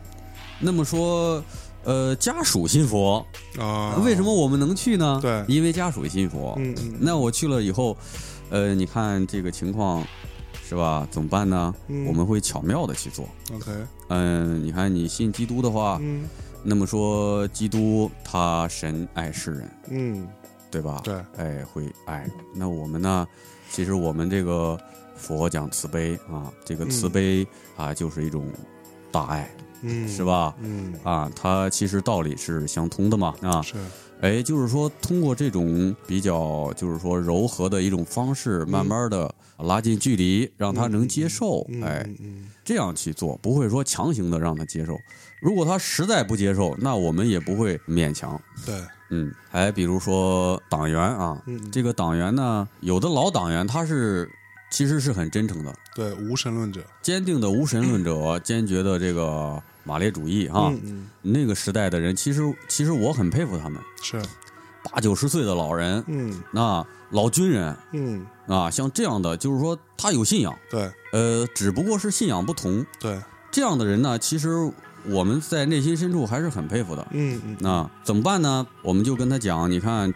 [0.61, 1.43] 那么说，
[1.85, 3.25] 呃，家属信佛，
[3.59, 5.19] 啊，为什么我们能去呢？
[5.21, 6.55] 对因为家属信佛。
[6.59, 7.97] 嗯嗯，那我去了以后，
[8.51, 10.05] 呃，你看这个情况，
[10.69, 11.07] 是吧？
[11.11, 11.75] 怎么办呢？
[11.89, 13.29] 嗯我们会巧妙的去做。
[13.53, 13.71] OK，
[14.09, 16.29] 嗯、你看你信基督的话，嗯
[16.63, 20.29] 那么说基督他神爱世人，嗯，
[20.71, 21.01] 对吧？
[21.03, 22.25] 对，哎，会爱。
[22.55, 23.27] 那我们呢？
[23.71, 24.79] 其实我们这个
[25.17, 28.45] 佛讲慈悲啊，这个慈悲啊，就是一种
[29.11, 29.51] 大爱，
[29.83, 30.25] 嗯，是？
[30.25, 30.55] 吧？
[30.61, 33.75] 嗯，啊，它其实道理是相通的嘛，啊，是，
[34.21, 42.09] 哎，就是说通过这种比较，就是说柔和的一种方式，慢慢的拉近距离，让他能接受，嗯哎，
[42.65, 44.97] 这样去做，不会说强行的让他接受。
[45.41, 48.41] 如果他实在不接受，那我们也不会勉强。
[48.65, 48.77] 对，
[49.11, 54.31] 嗯，还比如说党员啊，嗯这个党员呢，有的老党员他是
[54.71, 60.69] 其实是很真诚的，对，无神论者坚定的无神论者，坚决的这个马列主义啊。
[60.71, 64.21] 嗯嗯，那个时代的人，其实其实我很佩服他们，是，
[64.91, 72.85] 八九十岁的老人，嗯那老军人嗯，啊，像这样的，就是说他有信仰，对呃，只不过是信仰不同。
[72.99, 74.51] 对，这样的人呢，其实
[75.05, 77.07] 我们在内心深处还是很佩服的。
[77.11, 78.67] 嗯嗯，那怎么办呢？
[78.83, 80.13] 我们就跟他讲，你看，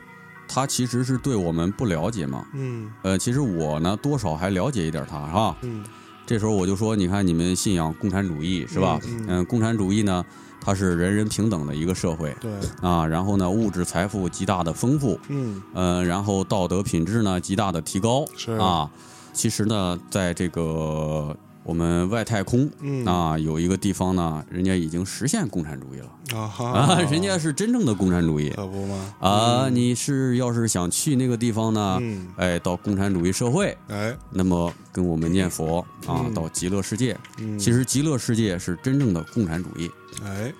[0.48, 2.46] 他其实是对我们不了解嘛。
[2.54, 5.56] 嗯呃，其实我呢多少还了解一点他，是吧？
[5.62, 5.84] 嗯
[6.26, 9.00] 这时候我就说，你看你们信仰共产主义是吧？
[9.28, 10.24] 嗯共产主义呢，
[10.60, 12.50] 它是人人平等的一个社会对，
[12.82, 18.90] 啊，然后呢，物质财富极大的丰富，嗯嗯，然后道德品质呢极大的提高是啊。
[19.32, 29.14] 其实呢，在这个我们外太空嗯啊，有一个地方呢，人家已经实现共产主义了啊人家是真正的共产主义可不吗？
[29.18, 29.68] 啊。
[29.68, 37.18] 你是要是想去那个地方呢，嗯哎，到共产主义社会，哎那么跟我们念佛啊，嗯到极乐世界。
[37.38, 39.90] 嗯，其实极乐世界是真正的共产主义。
[40.24, 40.52] 哎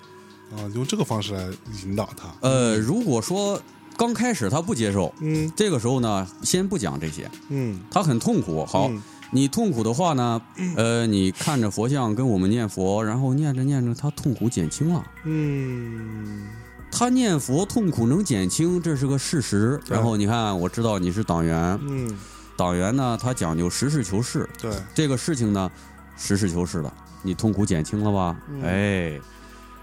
[0.51, 1.49] 啊，用这个方式来
[1.85, 2.27] 引导他。
[2.41, 3.61] 呃，如果说
[3.97, 8.65] 刚开始他不接受，嗯这个时候呢，先不讲这些，嗯他很痛苦。
[8.65, 10.41] 好，嗯你痛苦的话呢，
[10.75, 15.03] 呃，你看着佛像跟我们念佛，然后念着念着，他痛苦减轻了。
[15.23, 16.47] 嗯。
[16.89, 19.79] 他念佛痛苦能减轻，这是个事实。
[19.89, 22.17] 然后你看，我知道你是党员，嗯，
[22.55, 25.69] 党员呢，他讲究实事求是，对，这个事情呢，
[26.15, 28.37] 实事求是的，你痛苦减轻了吧？
[28.49, 28.63] 嗯。
[28.63, 29.19] 哎，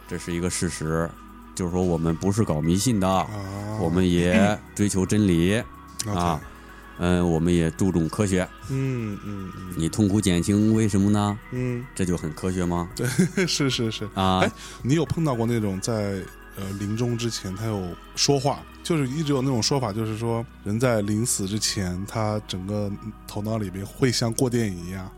[0.08, 1.08] 这是一个事实，
[1.54, 3.28] 就是说我们不是搞迷信的，啊，
[3.80, 5.62] 我们也追求真理。
[6.06, 6.40] 啊
[6.98, 8.48] 嗯，我们也注重科学。
[8.70, 11.38] 嗯嗯嗯你痛苦减轻，为什么呢？
[11.52, 12.88] 嗯，这就很科学吗？
[12.94, 13.06] 对
[13.46, 14.04] 是是是。
[14.14, 14.52] 啊哎，
[14.82, 16.22] 你有碰到过那种在
[16.56, 22.90] 呃临终之前他有说话，就是一直有那种说法，就是说人在临死之前，他整个
[23.26, 25.10] 头脑里面会像过电影一样，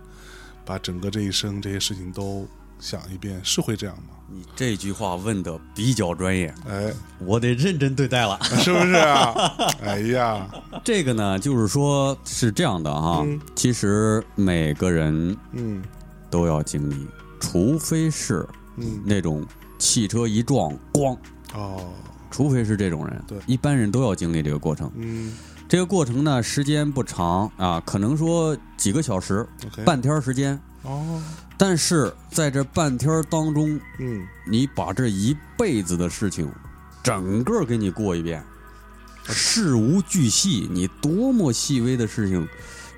[0.65, 2.49] 把整个这一生这些事情都
[2.81, 4.16] 想一遍，是会这样吗？
[4.29, 8.39] 你这句话问的比较专业，哎，我得认真对待了。
[8.43, 9.53] 是不是啊？
[9.83, 10.47] 哎呀，
[10.85, 13.41] 这个呢，就是说是这样的哈，嗯。
[13.55, 15.83] 其实每个人嗯。
[16.29, 17.07] 都要经历，
[17.39, 19.47] 除非是嗯，那种
[19.79, 21.17] 汽车一撞，咣，
[21.55, 21.89] 哦，
[22.33, 23.39] 除非是这种人，对。
[23.47, 24.91] 一般人都要经历这个过程。
[24.97, 25.33] 嗯。
[25.69, 29.47] 这个过程呢，时间不长啊，可能说几个小时、
[29.85, 31.23] 半天时间，哦，
[31.59, 36.51] 但是在这半天儿当中，嗯，你把这一辈子的事情，
[37.03, 38.45] 整个给你过一遍，
[39.25, 42.47] 事无巨细，你多么细微的事情，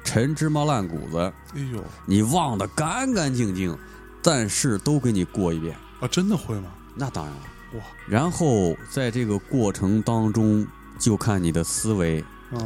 [0.02, 3.76] 陈芝麻烂谷子，哎呦，你忘得干干净净，
[4.22, 6.68] 但是都给你过一遍，啊，真的会吗？
[6.94, 7.40] 那当然了。
[7.74, 10.66] 哇，然后在这个过程当中，
[10.98, 12.58] 就看你的思维，啊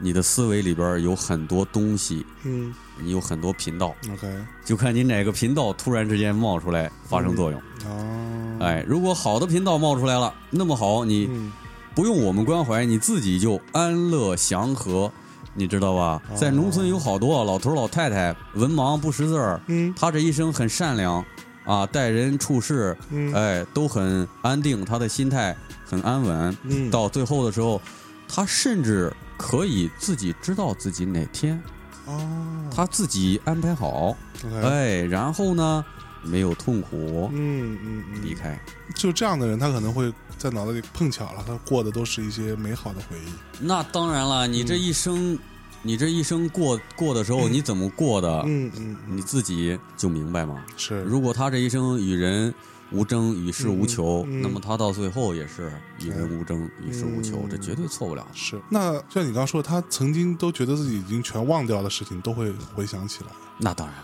[0.00, 4.28] 你的思维里边有很多东西，嗯你有很多频道，，OK，
[4.64, 7.60] 就看你哪个频道突然之间冒出来发生作用。
[7.86, 11.52] 哦，，哎，如果好的频道冒出来了，那么好，你嗯。
[11.94, 15.10] 不用我们关怀，你自己就安乐祥和，
[15.54, 16.22] 你知道吧？
[16.30, 16.36] 哦。
[16.36, 19.92] 在农村有好多老头老太太，文盲不识字儿，嗯。
[19.98, 21.24] 他这一生很善良
[21.64, 23.34] 啊，待人处事，嗯。
[23.34, 26.56] 哎，都很安定，他的心态很安稳。
[26.62, 27.80] 嗯，到最后的时候，
[28.28, 31.60] 他甚至可以自己知道自己哪天，
[32.08, 34.16] 哦，他自己安排好，
[34.62, 35.84] 哎，然后呢，
[36.22, 38.58] 没有痛苦嗯嗯嗯，离开。
[38.94, 43.30] 就这样的人，他可能会在脑子里碰巧了，他过的都是一些美好的回忆。
[43.60, 45.38] 那当然了，你这一生，
[45.82, 50.64] 你这一生过过的时候，你怎么过的，嗯嗯，你自己就明白吗。
[50.76, 52.54] 是，如果他这一生与人
[52.90, 54.40] 无争、与世无求，嗯嗯。
[54.40, 57.48] 嗯那么他到最后也是与人无争、与世无求，嗯。
[57.50, 58.26] 这绝对错不了。
[58.34, 58.60] 是。
[58.70, 63.30] 那就像你刚刚说，他曾经都觉得自己已经全忘掉的事情，都会回想起来。
[63.58, 63.96] 那当然，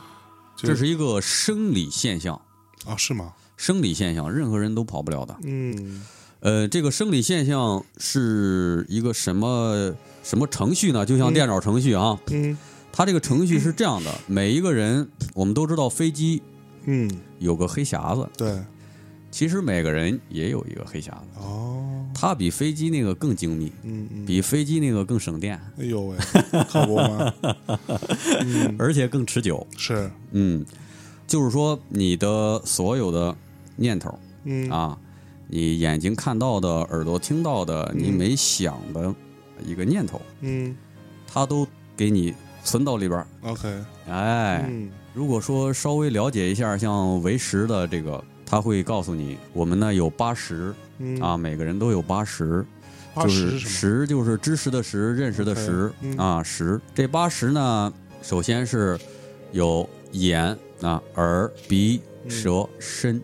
[0.56, 2.40] 就这是一个生理现象，
[2.86, 3.32] 啊，是吗？
[3.56, 5.36] 生理现象，任何人都跑不了的。
[5.44, 6.02] 嗯。
[6.40, 11.06] 呃，这个生理现象是一个什么什么程序呢？
[11.06, 12.56] 就像嗯电脑程序啊，嗯。
[12.92, 16.42] 它这个程序是这样的：每一个人，我们都知道飞机
[16.84, 18.62] 嗯，有个黑匣子，对，
[19.34, 26.16] 其实每个人也有一个黑匣子，哦，它比飞机那个更精密，嗯嗯，比飞机那个更省电，哎呦喂，
[26.70, 27.34] 可不吗？
[28.46, 29.66] 嗯，而且更持久。
[29.76, 30.64] 是，嗯，
[31.26, 33.36] 就是说你的所有的
[33.74, 34.70] 念头嗯。
[34.70, 34.96] 啊，
[35.48, 39.12] 你眼睛看到的、耳朵听到的、你嗯没想的
[39.66, 40.76] 一个念头，嗯。
[41.26, 41.66] 它都
[41.96, 42.32] 给你
[42.62, 43.26] 存到里边。
[43.42, 44.88] ，OK，哎，嗯。
[45.12, 48.22] 如果说稍微了解一下像唯识的这个，
[48.54, 51.20] 他会告诉你，我们呢有八十嗯。
[51.20, 52.64] 啊，，每个人都有八十，
[53.16, 56.16] 就是十就是知识的识，认识的识嗯。
[56.16, 56.80] 啊识。
[56.94, 57.92] 这八十呢，
[58.22, 58.96] 首先是
[59.50, 62.30] 有眼啊、耳、鼻、嗯。
[62.30, 63.20] 舌、身，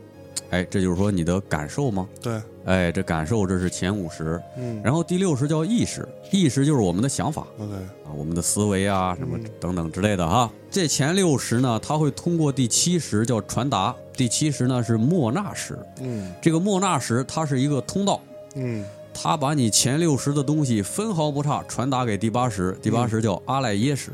[0.51, 2.09] 哎，这就是说你的感受吗？
[2.20, 7.46] 对，哎，这感受这是前五识，嗯，然后第六识叫意识，意识就是我们的想法。
[7.59, 7.72] OK，
[8.05, 10.51] 啊，我们的思维啊，什么嗯等等之类的哈。
[10.70, 15.78] 这前六识呢，它会通过第七识叫传达，第七识呢是莫那识。
[16.01, 18.20] 嗯这个莫那识它是一个通道，
[18.57, 24.12] 嗯他把你前六十的东西分毫不差传达给第八十，第八十叫阿赖耶识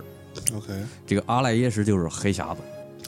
[0.55, 0.73] ，OK
[1.07, 2.61] 这个阿赖耶识就是黑匣子，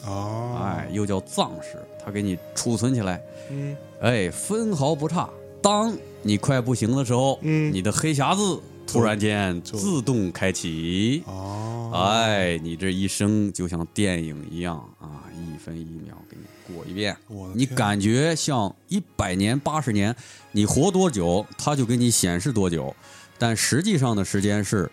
[0.05, 3.75] 啊，哎，又叫藏识，他给你储存起来，嗯。
[4.01, 5.29] 哎，分毫不差。
[5.61, 7.73] 当你快不行的时候，嗯。
[7.73, 17.15] 你的黑匣子突然间自动开启，哦，哎，你这一生就像电影一样啊，一分一秒给你过一遍。
[17.53, 20.15] 你感觉像一百年、八十年，
[20.51, 22.95] 你活多久，它就给你显示多久，
[23.37, 24.89] 但实际上的时间是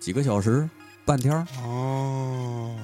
[0.00, 0.66] 几个小时、
[1.04, 1.46] 半天儿。
[1.62, 2.74] 哦，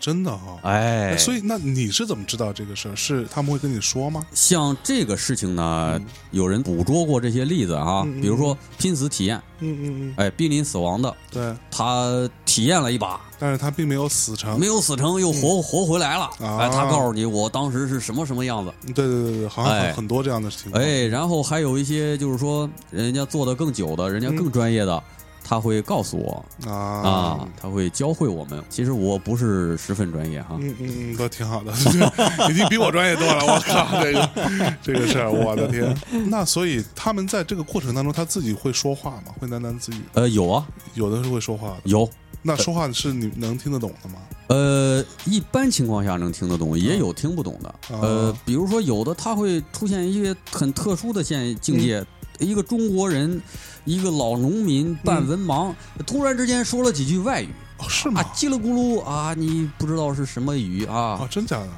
[0.00, 2.96] 真的哈、哎，所以那你是怎么知道这个事儿？
[2.96, 4.22] 是他们会跟你说吗？
[4.32, 14.58] 像这个事情呢，有人捕捉过这些例子啊，嗯嗯比如说拼死体验，嗯嗯嗯，哎，濒临死亡的，对，他体验了一把，但是他并没有死成。
[14.58, 16.24] 没有死成，又活、活回来了。
[16.40, 18.72] 啊哎，他告诉你我当时是什么什么样子。
[18.94, 20.82] 对对对对，好像很哎很多这样的情况。
[20.82, 25.02] 哎，然后还有一些就是说，人家做的更久的，人家更专业的，
[25.48, 28.60] 他会告诉我啊啊，他会教会我们。
[28.68, 31.72] 其实我不是十分专业哈，嗯嗯嗯，都挺好的，
[32.50, 33.44] 已经比我专业多了。
[33.46, 35.96] 我靠，这个这个事儿，我的天！
[36.28, 39.32] 那所以他们在这个过程当中，他自己会说话吗？
[39.38, 40.00] 会喃喃自语？
[40.14, 41.76] 呃，有啊，有的是会说话的。
[41.84, 42.08] 有。
[42.42, 44.16] 那说话是你能听得懂的吗？
[44.48, 47.68] 呃，一般情况下能听得懂，也有听不懂的。
[47.68, 52.06] 啊呃，比如说有的他会出现一些很特殊的现境界，嗯
[52.38, 53.40] 一个中国人，
[53.84, 55.72] 一个老农民半文盲，
[56.06, 58.32] 突然之间说了几句外语哦，是吗啊，？
[58.34, 61.28] 叽里咕噜啊，你不知道是什么语啊啊，。
[61.30, 61.68] 真假的？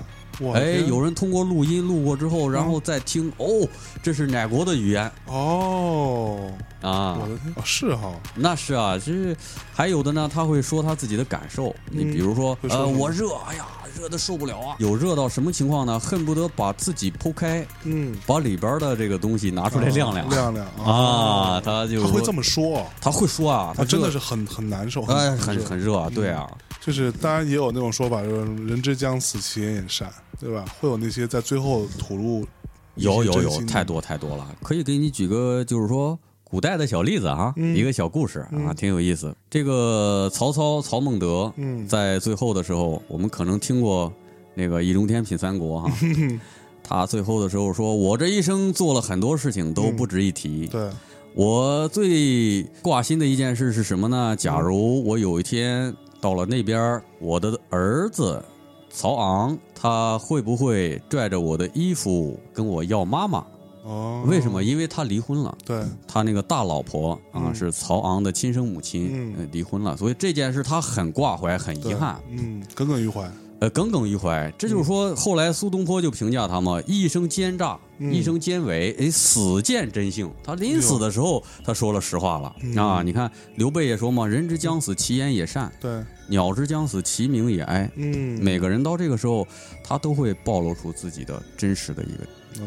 [0.41, 3.67] 我哎，有人通过录音录过之后，然后再听，哦，
[4.01, 7.29] 这是哪国的语言哦，啊我？
[7.29, 9.37] 的天，哦，是哈，那是啊，就是
[9.73, 11.75] 还有的呢，他会说他自己的感受。
[11.91, 13.67] 你比如说，呃，我热，哎呀，
[13.99, 14.76] 热的受不了啊！
[14.78, 15.99] 有热到什么情况呢？
[15.99, 20.28] 恨不得把自己剖开，嗯，把里边的这个东西拿出来晾晾。
[20.30, 26.49] 晾晾啊，，他就他会这么说，他会说啊，他他真的是很很难受，哎，很很很热啊，对啊，
[26.80, 30.64] 就是当然也有那种说法，就是人之将死，其言也善，对吧？
[30.80, 32.46] 会有那些在最后吐露
[32.94, 36.16] 有有有太多太多了，可以给你举个就是说。
[36.51, 39.34] 古代的小例子啊，嗯一个小故事啊，嗯挺有意思。
[39.51, 44.12] 这个曹操曹孟德，嗯在最后的时候，我们可能听过
[44.55, 45.92] 那个“易中天品三国”哈，
[46.82, 50.66] 他最后的时候说：“我这一生做了很多事情，都不值一提。
[50.68, 50.88] 对，
[51.34, 54.34] 我最挂心的一件事是什么呢？
[54.34, 58.42] 假如我有一天到了那边，我的儿子
[58.88, 63.44] 曹昂，他会不会拽着我的衣服跟我要妈妈？
[63.89, 64.62] 哦，为什么？？
[64.62, 72.20] 因为他离婚了。”对，他那个大老婆啊，嗯是曹昂的亲生母亲，嗯呃离婚了，所以这件事他很挂怀，很遗憾。
[72.30, 73.30] 嗯，耿耿于怀，
[73.61, 74.53] 呃，耿耿于怀。
[74.59, 80.30] 这就是说，后来苏东坡就评价他嘛，一生奸诈，嗯一生奸伪，哎，死见真性。
[80.45, 83.03] 他临死的时候，他说了实话了、嗯啊。
[83.03, 87.91] 你看刘备也说嘛，人之将死，其言也善；对，鸟之将死，其鸣也哀。
[87.97, 89.47] 嗯，每个人到这个时候，
[89.82, 92.26] 他都会暴露出自己的真实的一个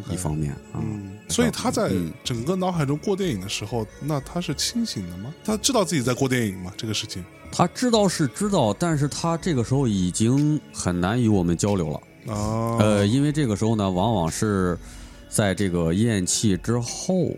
[0.10, 0.80] 一方面啊。
[0.82, 5.34] 嗯，所以他在嗯整个脑海中过电影的时候，那他是清醒的吗？
[5.44, 6.74] 他知道自己在过电影吗？
[6.78, 12.34] 这个事情他知道是知道，但是他这个时候已经很难与我们交流了。
[12.34, 14.78] 啊，呃，因为这个时候呢，往往是
[15.30, 17.36] 在这个咽气之后，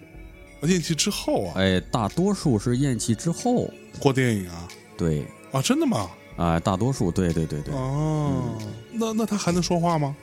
[0.63, 3.69] 咽气之后啊，哎，大多数是咽气之后，
[3.99, 4.67] 过电影啊，
[4.97, 6.09] 对，啊，真的吗？
[6.35, 10.15] 啊、大多数，对对对对，哦，嗯那那他还能说话吗？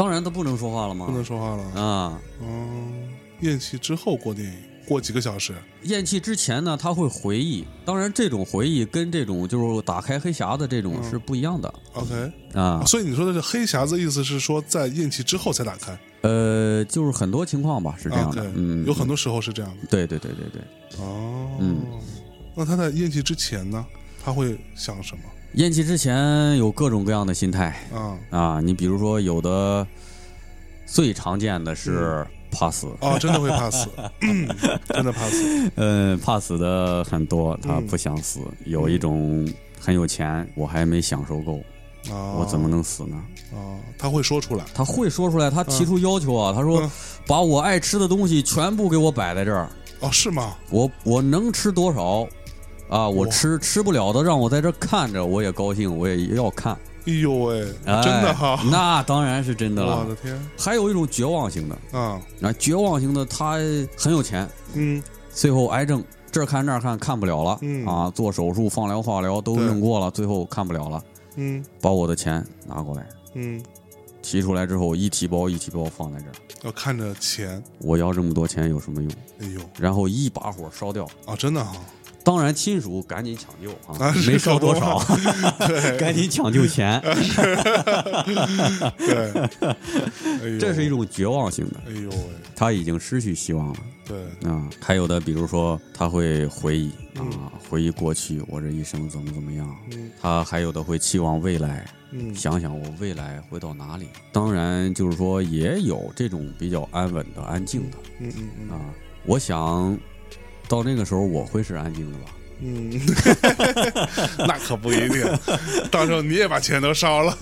[0.00, 1.04] 当然他不能说话了吗？
[1.04, 1.62] 不能说话了。
[1.78, 3.06] 啊，嗯，
[3.40, 4.56] 咽气之后过电影，
[4.88, 5.52] 过几个小时。
[5.82, 11.10] 咽气之前呢，他会回忆，当然这种回忆跟这种就是打开黑匣子这种嗯。
[11.10, 15.98] 是不一样的、OK，啊，所以你说的是黑匣子，意思是说在咽气之后才打开。
[16.22, 18.50] 呃，就是很多情况吧是这样的。
[18.54, 19.86] 嗯，有很多时候是这样的。
[19.90, 20.62] 对对对对对，
[20.98, 21.76] 哦，嗯，
[22.56, 23.84] 那他在咽气之前呢，
[24.24, 25.22] 他会想什么
[25.54, 28.16] 咽气之前有各种各样的心态啊？
[28.30, 29.86] 啊，你比如说有的
[30.86, 33.88] 最常见的是怕死，哦，真的会怕死，
[34.22, 34.48] 嗯
[34.88, 35.70] 真的怕死。
[35.76, 38.40] 嗯，怕死的很多，他嗯不想死。
[38.64, 39.46] 有一种
[39.80, 41.58] 很有钱，我还没享受够，
[42.10, 43.16] 啊，我怎么能死呢？
[43.52, 43.58] 啊？
[43.98, 44.64] 他会说出来。
[44.72, 46.90] 他会说出来，他提出要求啊，他说嗯
[47.26, 50.54] 把我爱吃的东西全部给我摆在这儿，哦，是吗？
[50.70, 52.26] 我我能吃多少
[52.90, 53.08] 啊？
[53.08, 56.76] 我吃吃不了的，让我在这看着，我也高兴，我也要看。
[57.06, 58.60] 哎呦喂，哎真的哈！
[58.70, 60.00] 那当然是真的了。
[60.00, 60.14] 我的。
[60.16, 60.38] 天。
[60.58, 63.54] 还有一种绝望型的，啊，那，绝望型的他
[63.96, 65.02] 很有钱，嗯。
[65.32, 67.86] 最后癌症这看那儿看看不了了，嗯。
[67.86, 71.02] 啊，做手术、放疗、化疗都对用过了，最后看不了了，
[71.36, 71.64] 嗯。
[71.80, 73.62] 把我的钱拿过来，嗯。
[74.22, 76.34] 提出来之后一提包一提包放在这儿，
[76.64, 79.10] 要看着钱，我要这么多钱有什么用？
[79.40, 79.60] 哎呦。
[79.78, 81.08] 然后一把火烧掉。
[81.24, 81.72] 啊，真的哈，
[82.24, 84.98] 当然，亲属赶紧抢救啊没烧多少，
[85.98, 87.00] 赶紧抢救钱，
[88.98, 92.16] 对，这是一种绝望性的，哎呦喂，
[92.54, 93.76] 他已经失去希望了。
[94.06, 97.30] 对，啊，还有的，比如说他会回忆嗯。
[97.30, 99.76] 啊，回忆过去我这一生怎么怎么样。
[99.92, 100.10] 嗯。
[100.20, 102.34] 他还有的会期望未来，嗯。
[102.34, 104.08] 想想我未来会到哪里。
[104.32, 107.98] 当然，就是说也有这种比较安稳的、安静的。
[108.18, 108.70] 嗯嗯嗯。
[108.70, 108.80] 啊。
[109.24, 109.96] 我想
[110.70, 112.26] 到那个时候我会是安静的吧？
[112.62, 112.92] 嗯，
[114.46, 115.24] 那可不一定，
[115.90, 117.36] 到时候你也把钱都烧了。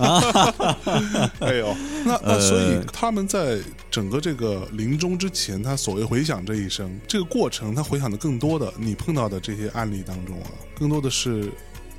[1.40, 1.76] 哎呦，
[2.06, 3.58] 那那所以呃他们在
[3.90, 11.52] 整个这个临终之前，他所谓回想这一生这个过程，他回想的更多的，你碰到的这些案例当中啊，更多的是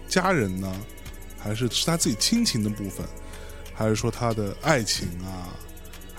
[0.07, 0.73] 家人呢，
[1.38, 3.05] 还是是他自己亲情的部分，
[3.73, 5.51] 还是说他的爱情啊，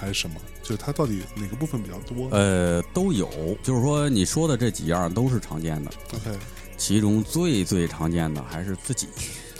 [0.00, 0.36] 还是什么？
[0.62, 3.28] 就是他到底哪个部分比较多呃，都有，
[3.62, 6.38] 就是说你说的这几样都是常见的，？OK
[6.78, 9.06] 其中最最常见的还是自己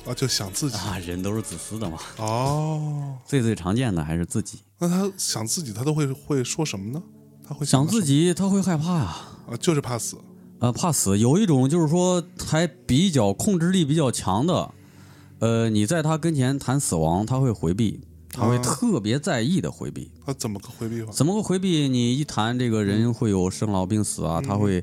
[0.06, 3.18] 啊，就想自己啊，人都是自私的嘛，哦。
[3.26, 4.60] 最最常见的还是自己。
[4.78, 7.02] 那他想自己，他都会会说什么呢？
[7.46, 9.16] 他会想自己，他会害怕呀、
[9.46, 10.16] 么啊，就是怕死。
[10.60, 11.18] 呃，怕死。
[11.18, 14.72] 有一种就是说还比较控制力比较强的，
[15.40, 18.00] 呃，你在他跟前谈死亡，他会回避，
[18.40, 20.10] 他会啊特别在意的回避。
[20.24, 21.12] 他怎么个回避法？
[21.12, 21.88] 怎么个回避？
[21.88, 24.82] 你一谈这个人会有生老病死啊，他会，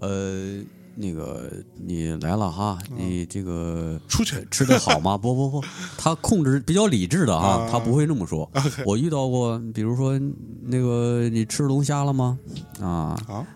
[0.00, 0.60] 呃，
[1.00, 1.48] 那个
[1.86, 5.16] 你来了哈，你这个出去吃的好吗？
[5.18, 5.64] 不不不，
[5.96, 8.50] 他控制比较理智的啊啊，他不会那么说。
[8.84, 10.18] 我遇到过，比如说
[10.64, 12.36] 那个你吃龙虾了吗？
[12.82, 13.46] 啊，啊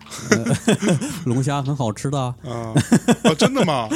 [1.25, 2.35] 龙虾很好吃的啊。
[3.37, 3.89] 真的吗？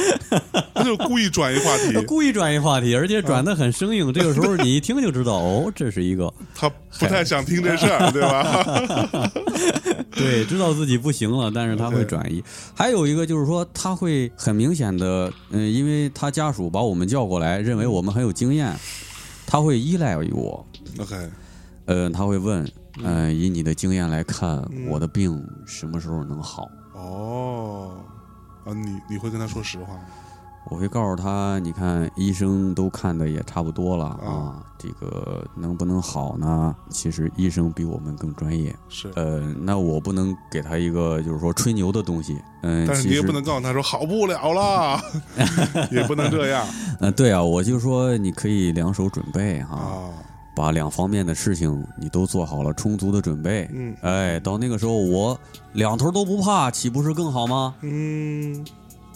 [0.74, 4.12] 他就故意转移话题他， 故意转移话题，而且转的很生硬。
[4.12, 9.30] 这个时候你一听就知道，哦，这是一个他不太想听这事儿，对吧？
[10.12, 12.42] 对，知道自己不行了，但是他会转移。
[12.74, 18.74] 还有一个就是说，他会很明显的，嗯，因为他家属把我们叫过来，认为我们很有经验，
[19.46, 20.64] 他会依赖于我。
[20.98, 21.30] OK，
[21.86, 22.66] 呃，他会问，
[23.02, 26.68] 呃，以你的经验来看，我的病什么时候能好？
[26.94, 27.96] 哦，
[28.64, 30.00] 啊，你你会跟他说实话吗？
[30.70, 36.74] 我会告诉他，你看医生都看的也差不多了啊啊，这个能不能好呢？
[36.90, 38.74] 其实医生比我们更专业。
[38.88, 42.38] 是，呃，那我不能给他一个就是说吹牛的东西。
[42.62, 45.00] 嗯、但是你也不能告诉他说好不了了，
[45.90, 46.66] 也不能这样
[47.00, 50.10] 嗯， 对啊，我就说你可以两手准备哈、啊。
[50.54, 53.70] 把两方面的事情你都做好了充足的准备。
[53.72, 55.38] 嗯哎，到那个时候我
[55.74, 57.76] 两头都不怕，岂不是更好吗？
[57.82, 58.66] 嗯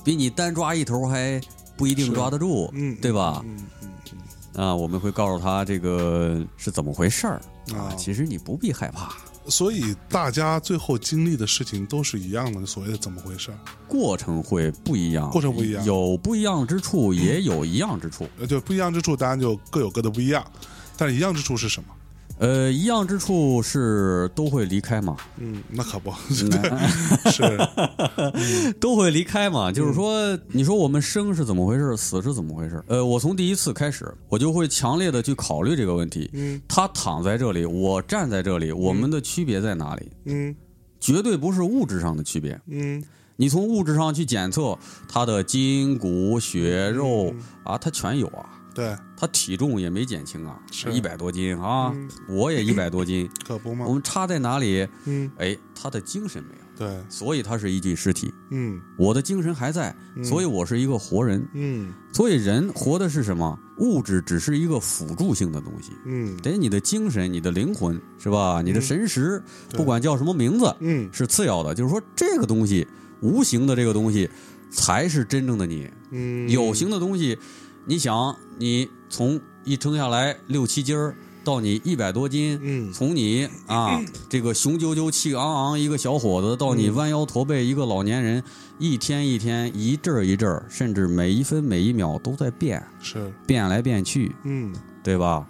[0.04, 1.40] 比你单抓一头还
[1.76, 3.42] 不一定抓得住，嗯，对吧？
[3.44, 7.40] 嗯嗯啊，我们会告诉他这个是怎么回事儿
[7.72, 9.14] 嗯啊，其实你不必害怕，
[9.48, 13.58] 所以大家最后经历的事情都是一样的，所谓的怎么回事儿？
[13.88, 18.28] 过程会不一样，过程不一样有不一样之处，也有一样之处。
[18.38, 20.44] 呃，就不一样之处，当然就各有各的不一样，
[20.98, 21.88] 但是一样之处是什么？
[22.42, 26.12] 呃，一样之处是都会离开嘛，嗯，那可不
[26.50, 26.78] 那
[27.30, 27.56] 是，
[28.80, 29.70] 都会离开嘛。
[29.70, 32.82] 就是说，你说我们生是怎么回事，死是怎么回事？
[32.88, 36.28] 呃，我从第一次开始，我就会强烈的去考虑这个问题。
[36.32, 40.10] 嗯他躺在这里，我站在这里，我们的区别在哪里？
[40.24, 40.52] 嗯
[40.98, 42.60] 绝对不是物质上的区别。
[42.68, 43.00] 嗯
[43.36, 44.76] 你从物质上去检测
[45.08, 47.32] 他的筋骨血肉
[47.64, 48.46] 啊，他全有啊。
[48.74, 53.30] 对，他体重也没减轻啊，是一百多斤啊，嗯我也一百多斤。
[53.46, 53.92] 可不吗我？
[53.92, 54.84] 们差在哪里？
[55.04, 58.34] 嗯，哎，他的精神没有，对，所以他是一具尸体。
[58.50, 59.94] 嗯我的精神还在，
[60.24, 61.46] 所以我是一个活人。
[61.54, 63.56] 嗯所以人活的是什么？
[63.78, 68.60] 物质只是一个辅助性的东西，嗯得你的精神、你的灵魂是吧？
[68.60, 71.72] 你的神识，对不管叫什么名字，嗯是次要的。
[71.72, 72.84] 就是说，这个东西，
[73.20, 74.28] 无形的这个东西，
[74.68, 75.88] 才是真正的你。
[76.14, 77.38] 嗯，有形的东西，
[77.84, 81.14] 你想，你从一称下来六七斤儿，
[81.44, 82.92] 到你一百多斤，嗯。
[82.92, 88.42] 从你啊 这个雄赳赳气昂昂一个小伙子，到你弯腰驼背一个老年人，
[88.78, 94.72] 一天一天一阵儿一阵儿，甚至每一分每一秒都在变，是，变来变去，嗯。
[95.02, 95.44] 对吧？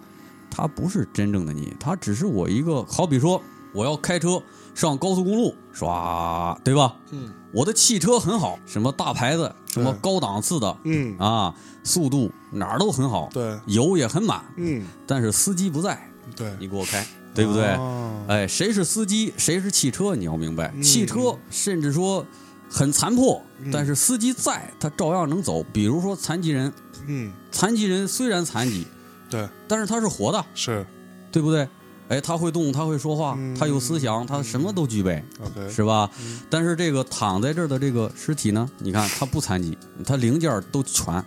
[0.49, 4.41] 他不是真正的你，他只是我一个，好比说我要开车
[4.73, 6.95] 上高速公路，唰，对吧？
[7.11, 11.53] 嗯我的汽车很好，什么大牌子，什么高档次的嗯，啊，
[11.83, 17.65] 速度哪儿都很好，对，油也很满，嗯但是司机不在，对，你给我开，对不对？
[17.75, 20.73] 哦哎，谁是司机，谁是汽车，你要明白。
[20.75, 22.25] 嗯汽车甚至说
[22.67, 23.39] 很残破，
[23.71, 25.63] 但是司机在，他照样能走。
[25.71, 26.73] 比如说残疾人，
[27.05, 28.87] 嗯，残疾人虽然残疾，
[29.29, 30.83] 对，但是他是活的，是，
[31.31, 31.69] 对不对？
[32.09, 36.09] 哎，他会动，他会说话，嗯他有思想，他什么都具备，OK，是吧？
[36.21, 41.23] 嗯但是这个躺在这儿的这个尸体呢，你看他不残疾，他零件儿都全，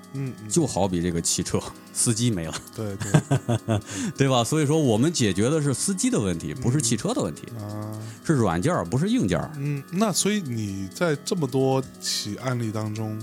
[0.48, 1.60] 就好比这个汽车
[1.92, 3.80] 司机没了，对对
[4.16, 4.44] 对吧？
[4.44, 7.90] 所以说我们解决的是司机的问题，不是汽车的问题，啊，
[8.24, 9.50] 是软件儿，不是硬件儿。
[9.56, 13.20] 嗯，那所以你在这么多起案例当中，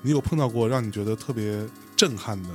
[0.00, 2.48] 你有碰到过让你觉得特别震撼的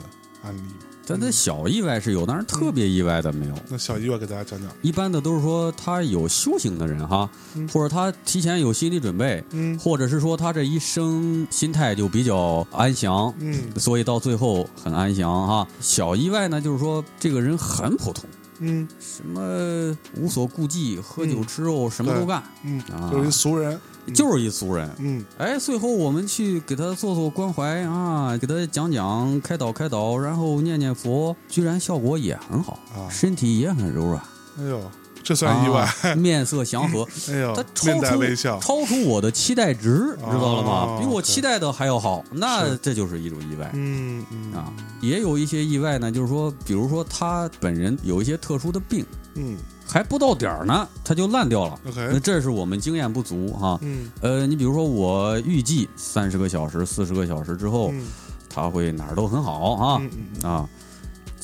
[0.43, 0.73] 案例吗？
[1.07, 3.55] 但那小意外是有，但是特别意外的没有。
[3.69, 4.69] 那小意外给大家讲讲。
[4.81, 15.67] 一般的都是说他有修行的人哈，嗯或者他提前有心理准备，嗯或者是说他这一生心态就比较安详，嗯所以到最后很安详哈。
[15.79, 18.25] 小意外呢，就是说这个人很普通，
[18.59, 18.87] 嗯。
[18.99, 23.79] 什么无所顾忌，喝酒嗯吃肉，什么都干，嗯啊，就是一俗人。
[24.05, 24.13] 嗯。
[24.13, 24.89] 就是一俗人。
[24.99, 25.25] 嗯。
[25.37, 34.23] 哎，最后我们去给他做做关怀啊，给他讲讲开导开导，然后念念佛，居然效果也很好，啊，身体也很柔软，
[34.59, 34.91] 哎呦，
[35.27, 35.81] 这算意外。
[35.81, 38.57] 啊 面色祥和，哎呦他，超面带出微笑。
[38.59, 40.69] 超出我的期待值，知道了吗？
[40.87, 43.69] 哦比我期待的还要好，那这就是一种意外。
[43.73, 44.71] 嗯嗯啊，
[45.01, 49.05] 也有一些意外呢，就是说，比如说他本人有一些特殊的病，
[49.35, 51.79] 嗯还不到点儿呢，他就烂掉了。
[51.95, 53.77] 那这是我们经验不足哈。
[53.81, 58.03] 嗯呃，你比如说我预计三十个小时、四十个小时之后，嗯
[58.49, 60.09] 他会哪儿都很好啊嗯
[60.41, 60.69] 嗯，啊，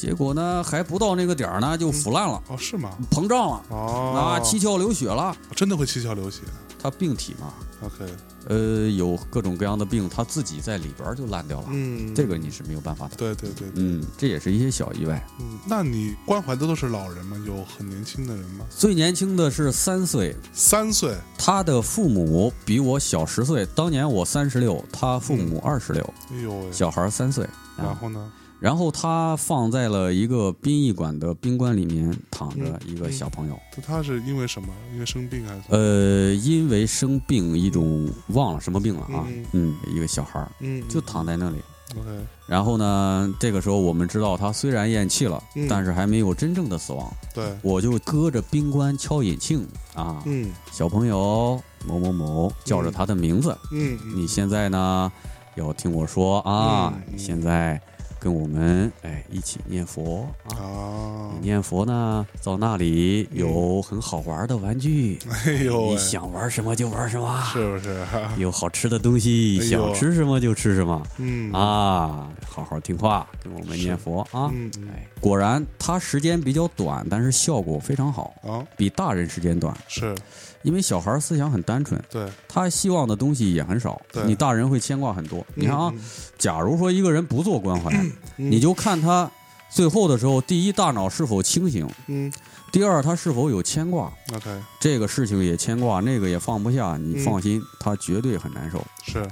[0.04, 2.92] 结果呢还不到那个点儿呢，就腐烂了、哦，是吗？
[3.10, 5.34] 膨胀了哦，那，七窍流血了。
[5.56, 6.42] 真的会七窍流血。
[6.78, 7.54] 他病体嘛
[7.86, 8.14] ，OK，
[8.50, 11.68] 呃，有各种各样的病，他自己在里边儿就烂掉了。
[11.70, 13.16] 嗯，这个你是没有办法的。
[13.16, 15.26] 对对对，对嗯，这也是一些小意外。
[15.40, 17.42] 嗯，那你关怀的都是老人吗？
[17.48, 18.66] 有很年轻的人吗？
[18.70, 23.66] 最年轻的是三岁，三岁，他的父母比我小十岁。
[23.74, 27.46] 当年我三十六，他父母二十六，哎呦喂，小孩三岁。
[27.46, 28.30] 啊，然后呢？
[28.64, 34.70] 然后他放在了一个殡仪馆的宾馆里面躺着一个小朋友，他是因为什么？
[34.94, 35.64] 因为生病还是？
[35.68, 41.58] 呃，因为生病一种忘了什么病了啊，嗯嗯，一个小孩儿嗯，就躺在那里。
[42.00, 42.10] OK，
[42.48, 45.68] 然后呢，这个时候我们知道他虽然咽气了，嗯。
[45.68, 47.14] 但是还没有真正的死亡。
[47.34, 50.54] 对，我就搁着冰棺敲引磬啊，嗯。
[50.72, 54.16] 小朋友某某某叫着他的名字，嗯，嗯。
[54.16, 55.12] 你现在呢
[55.56, 57.80] 要听我说啊，现在
[58.24, 60.26] 跟我们哎一起念佛。
[60.46, 61.34] 啊。
[61.42, 68.06] 念佛呢，到那里有很好玩的玩具，哎呦喂，你想玩什么就玩什么，是不是？
[68.38, 71.06] 有好吃的东西，哎想吃什么就吃什么。
[71.18, 71.52] 嗯。
[71.52, 74.50] 啊，好好听话，跟我们念佛啊。
[74.54, 74.88] 嗯嗯。
[74.96, 79.76] 哎，果然它时间比较短，但是效果非常好，啊，比大人时间短。
[79.90, 80.16] 是
[80.64, 85.46] 因为小孩思想很单纯，对，他希望的东西也很少对，你大人会牵挂很多。
[85.56, 86.00] 你看啊，嗯，
[86.38, 87.92] 假如说一个人不做关怀，
[88.38, 89.30] 嗯你就看他
[89.70, 92.32] 最后的时候，第一，大脑是否清醒；嗯
[92.72, 94.12] 第二，他是否有牵挂。
[94.34, 94.50] ，OK，
[94.80, 98.84] 这个事情也牵挂，那个也放不下，你嗯放心，他绝对很难受。
[99.04, 99.24] 是，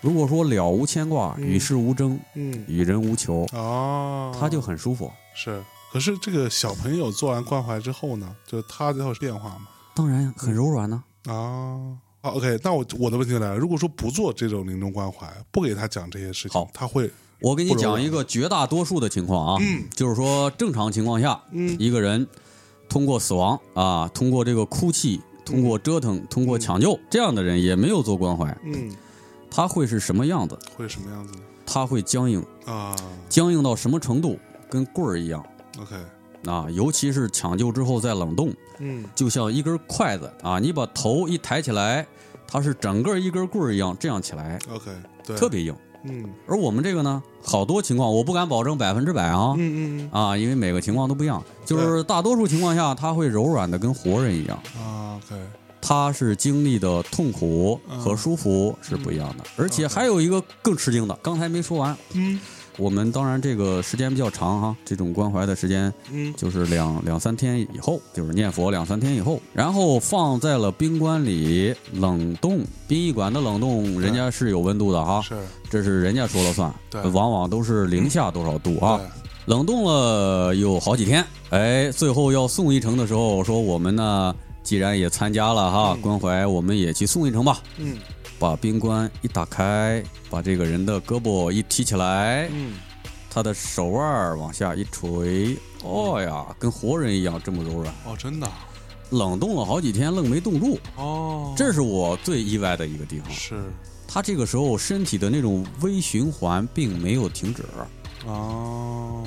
[0.00, 5.12] 如果说了无牵挂，嗯与世无争，嗯与人无求，哦，他就很舒服。
[5.34, 5.62] 是。
[5.90, 9.68] 可是这个小朋友做完关怀之后呢，就他最后是变化嘛？
[9.98, 11.98] 当然很柔软呢、啊。
[12.22, 22.24] 好，OK，那我我的问题来了，如果说不做这种临终关怀，不给他讲这些事情好，他会，我给你讲一个绝大多数的情况啊，嗯就是说正常情况下，嗯一个人
[22.88, 28.94] 通过死亡啊，通过这个哭泣，通过折腾，通过抢救，这样的人也没有做关怀，嗯，
[29.50, 30.56] 他会是什么样子？
[30.76, 31.40] 会什么样子呢？
[31.66, 32.94] 他会僵硬，啊
[33.28, 34.38] 僵硬到什么程度？
[34.70, 35.44] 跟棍儿一样
[35.80, 35.96] ，OK，
[36.44, 36.66] 啊！
[36.70, 39.04] 尤其是抢救之后再冷冻，嗯。
[39.14, 42.06] 就像一根筷子啊，你把头一抬起来，
[42.46, 44.90] 它是整个一根棍儿一样这样起来，，OK，
[45.26, 45.74] 对，特别硬。
[46.04, 46.24] 嗯。
[46.46, 51.42] 而我们这个呢，好多情况我不敢保证百分之百啊，嗯嗯啊，因为每个情况都不一样。
[51.64, 54.58] 就是大多数情况下，它会柔软的跟活人一样
[55.16, 55.36] ，，OK，
[55.80, 59.44] 它是经历的痛苦和舒服是不一样的。
[59.56, 61.96] 而且还有一个更吃惊的，刚才没说完。
[62.12, 62.40] 嗯
[62.78, 72.64] 我们当然这个时间比较长哈，这种关怀的时间嗯就是两两三天以后，就是念佛两三天以后，然后放在了冰棺里冷冻。
[72.86, 75.36] 殡仪馆的冷冻，人家是有温度的哈，是
[75.68, 79.00] 这是人家说了算对，往往都是零下多少度啊。
[79.46, 87.60] 冷冻了有好几天，哎，最后要送一程的时候，说我们呢，既然也参加了哈、嗯关怀，我们也去送一程吧。
[87.78, 87.96] 嗯
[88.38, 92.74] 把冰棺一打开，把这个人的胳膊一提起来，嗯
[93.30, 97.94] 他的手腕往下一垂，哦呀，跟活人一样这么柔软。
[98.06, 98.50] 哦，真的
[99.10, 103.30] 冷冻了好几天，愣没冻住，哦，这是我最意外的一个地方。
[103.30, 103.62] 是
[104.08, 107.62] 他这个时候身体的那种微循环并没有停止，
[108.26, 109.22] 哦，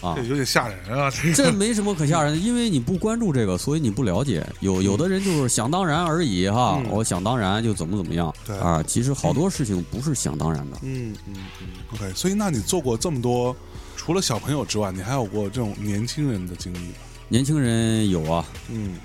[0.00, 0.22] 啊这。
[0.24, 1.10] 有点吓人啊！
[1.10, 4.46] 这 这没什么可吓人的，因为你不关注这个，所以你不了解。
[4.60, 8.82] 有有的人就是想当然而已哈，嗯我想当然就怎么怎么样对啊。
[8.82, 10.78] 其实好多事情不是想当然的。
[10.82, 12.12] 嗯嗯嗯，OK。
[12.14, 13.54] 所以，那你做过这么多，
[13.96, 16.94] 除了小朋友之外，你还有过这种年轻人的经历吗？
[17.28, 18.96] 年轻人有啊，嗯，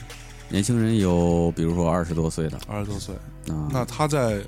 [0.49, 3.13] 年轻人有，比如说二十多岁的二十多岁，
[3.49, 4.41] 啊，那他在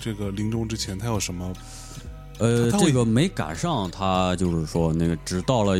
[0.00, 1.52] 这个临终之前，他有什么
[2.38, 5.76] 呃，这个没赶上，他就是说那个只到了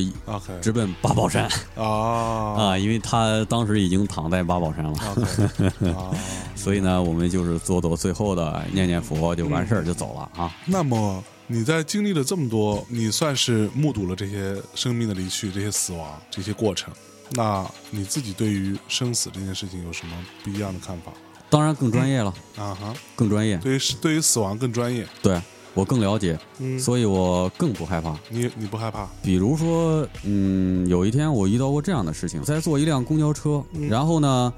[0.61, 6.15] 直奔八宝山啊啊，因为他当时已经躺在八宝山了。
[6.57, 10.53] 所以呢，我们就是做做最后的念念佛就完事儿就走了啊。
[10.67, 16.93] 那么你在经历了这么多，你算是目睹了这些生命的离去、这些死亡、这些过程。
[17.31, 21.13] 那你自己对于生死这件事情有什么不一样的看法？
[21.51, 25.41] 当然更专业了，啊哈，更专业，对于对于死亡更专业，对
[25.75, 28.17] 我更了解，嗯，所以我更不害怕。
[28.29, 29.07] 你你不害怕？
[29.23, 34.53] 比如说，嗯，有一天我遇到过这样的事情，在坐一辆公交车，嗯然后呢，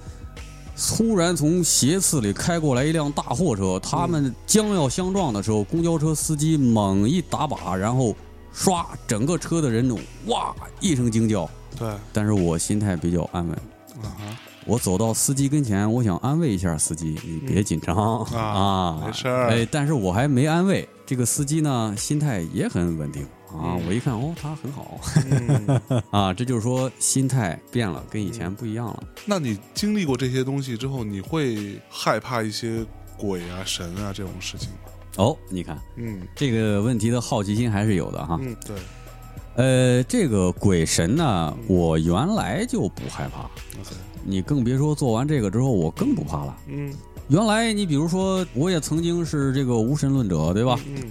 [0.77, 8.17] 突然从斜刺里开过来一辆大货车，他们将要相撞的时候，公交车司机猛一打把，然后
[8.55, 9.95] 唰，整个车的人
[10.27, 11.49] 哇一声惊叫，
[11.79, 13.55] 对，但是我心态比较安稳。
[14.03, 14.39] 啊哈，
[14.71, 19.51] 我走到司机跟前，我想安慰一下司机，你别紧张、啊啊，没事儿。
[19.51, 23.25] 哎，但是我还没安慰这个司机呢，心态也很稳定。
[23.49, 23.75] 啊。
[23.75, 23.83] 嗯。
[23.89, 25.01] 我一看，哦，他很好。
[25.29, 25.81] 嗯，
[26.13, 29.03] 啊，这就是说心态变了，跟以前不一样了。
[29.27, 32.87] 那你经历过这些东西之后，你会害怕一些
[33.19, 34.77] 鬼啊、神啊这种事情吗？
[35.17, 36.21] 哦，你看嗯。
[36.37, 38.39] 这个问题的好奇心还是有的哈。
[38.41, 38.77] 嗯，对。
[39.57, 43.51] 呃，这个鬼神呢，我原来就不害怕
[44.25, 46.57] 你更别说做完这个之后，我更不怕了。
[46.69, 46.93] 嗯，
[47.29, 50.79] 原来你比如说，我也曾经是这个无神论者，对吧？
[50.87, 51.05] 嗯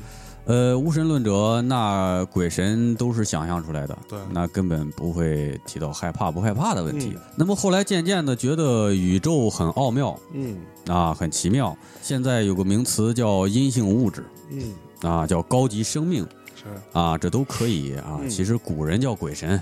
[0.46, 7.12] 呃，无神论者，那鬼神都是想象出来的，对那根本不会提到害怕不害怕的问题。
[7.14, 10.58] 嗯那么后来渐渐的觉得宇宙很奥妙嗯
[10.88, 11.78] 啊，很奇妙。
[12.02, 18.18] 现在有个名词叫阴性物质嗯，啊，叫高级生命是，啊，这都可以啊。
[18.20, 19.62] 嗯其实古人叫鬼神，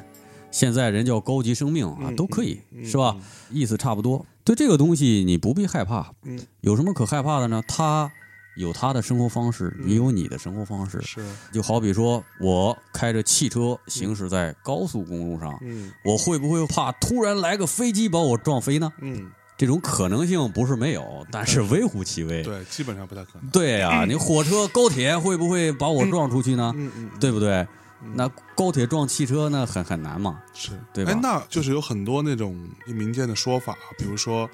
[0.51, 3.15] 现在人叫高级生命啊，嗯都可以，嗯是吧？
[3.51, 4.25] 意思差不多。
[4.43, 7.61] 对这个东西你不必害怕，嗯有什么可害怕的呢？
[7.67, 8.09] 他
[8.55, 10.99] 有他的生活方式，嗯你有你的生活方式。
[11.01, 18.91] 是，就好比说，我开着汽车行驶在高速公路上，嗯我会不会怕突然来个飞机把我撞飞呢？
[19.01, 22.41] 嗯，这种可能性不是没有，但是微乎其微。
[22.41, 23.49] 对，基本上不太可能。
[23.51, 26.73] 对呀、 你火车、高铁会不会把我撞出去呢？
[26.75, 27.67] 嗯嗯，对不对？
[28.03, 30.39] 嗯那高铁撞汽车那很很难嘛。
[30.53, 34.49] 是，对吧哎，那就是有很多那种民间的说法，比如说，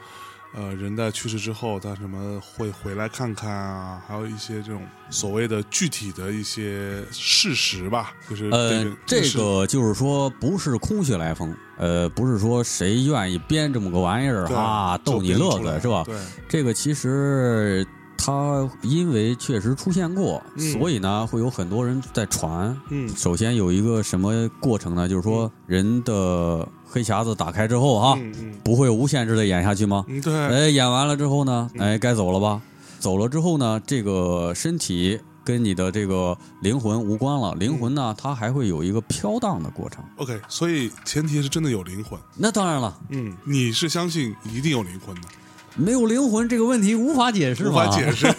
[0.55, 16.03] 呃，人在去世之后，他什么会回来看看啊，还有一些这种所谓的具体的一些事实吧，就是呃，这个就是说不是空穴来风，呃，不是说谁愿意编这么个玩意儿对哈，就逗你乐子是吧？
[16.05, 16.15] 对，
[16.47, 17.85] 这个其实
[18.25, 22.75] 它因为确实出现过，嗯所以呢会有很多人在传。
[22.89, 25.09] 嗯首先有一个什么过程呢？
[25.09, 30.05] 就是说人的黑匣子打开之后哈，嗯嗯不会无限制的演下去吗？
[30.07, 32.61] 嗯，对，哎，演完了之后呢，嗯哎，该走了吧？
[32.99, 40.01] 走了之后呢，这个身体跟你的这个灵魂无关了，灵魂呢，它还会有一个飘荡的过程。
[40.15, 42.17] OK，所以前提是真的有灵魂。
[42.37, 45.27] 那当然了，嗯，你是相信一定有灵魂的，
[45.75, 47.73] 没有灵魂这个问题无法解释无？
[47.73, 48.27] 法解释。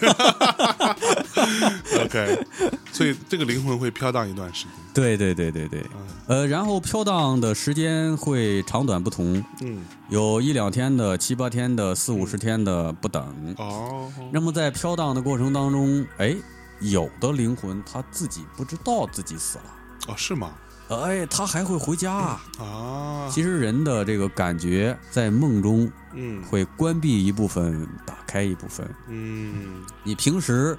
[2.03, 2.45] OK，
[2.91, 4.73] 所以这个灵魂会飘荡一段时间。
[4.93, 13.55] 对对对对对，嗯呃，然后飘荡的时间会长短不同，嗯，有一两天的、七八天的、四五十天的不等。
[13.57, 16.33] 哦，那么在飘荡的过程当中，哎，
[16.79, 19.63] 有的灵魂他自己不知道自己死了，
[20.07, 20.51] 哦，是吗？
[20.87, 22.41] 哎，他还会回家啊。
[22.59, 26.41] 啊，其实人的这个感觉在梦中嗯。
[26.43, 28.89] 会关闭一部分，打开一部分。
[29.07, 29.83] 嗯。
[30.03, 30.77] 你平时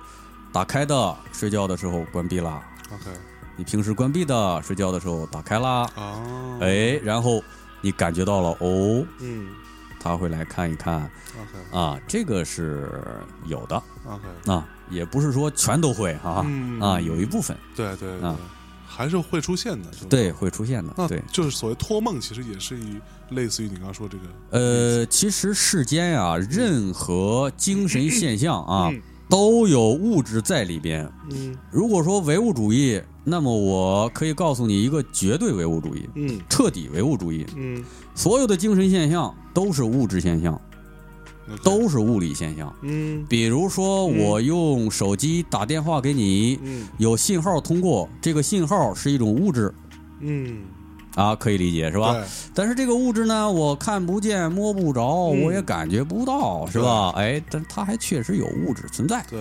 [0.53, 2.63] 打开的睡觉的时候关闭啦
[2.93, 3.11] ，，OK，
[3.57, 7.43] 你平时关闭的睡觉的时候打开啦，哦，，哎，然后
[7.81, 9.49] 你感觉到了哦，嗯。
[9.99, 11.77] 他会来看一看，OK。
[11.77, 12.89] 啊，这个是
[13.47, 13.83] 有的。
[14.05, 16.79] OK，啊，也不是说全都会啊、嗯。
[16.81, 17.57] 啊，有一部分。
[17.75, 18.37] 对对对啊，
[18.87, 21.21] 还是会出现的，对会出现的，那对。
[21.33, 23.01] 就是所谓托梦，其实也是一
[23.31, 31.05] 类似于你刚刚说这个，呃，其实世间啊，任何精神现象啊，嗯都有物质在里边。
[31.33, 31.53] 嗯。
[31.73, 36.39] 如果说唯物主义，那么我可以告诉你一个绝对唯物主义，嗯。
[36.49, 37.45] 彻底唯物主义。
[37.57, 40.61] 嗯，所有的精神现象都是物质现象
[41.65, 42.73] 都是物理现象。
[42.83, 43.27] 嗯。
[43.29, 46.87] 比如说，嗯我用手机打电话给你，嗯。
[46.99, 49.75] 有信号通过，这个信号是一种物质，
[50.21, 50.59] 嗯
[51.17, 52.13] 啊，可以理解是吧？
[52.13, 57.11] 对，但是这个物质呢，我看不见、摸不着，嗯我也感觉不到，是吧？
[57.17, 59.25] 哎，但它还确实有物质存在。
[59.29, 59.41] 对，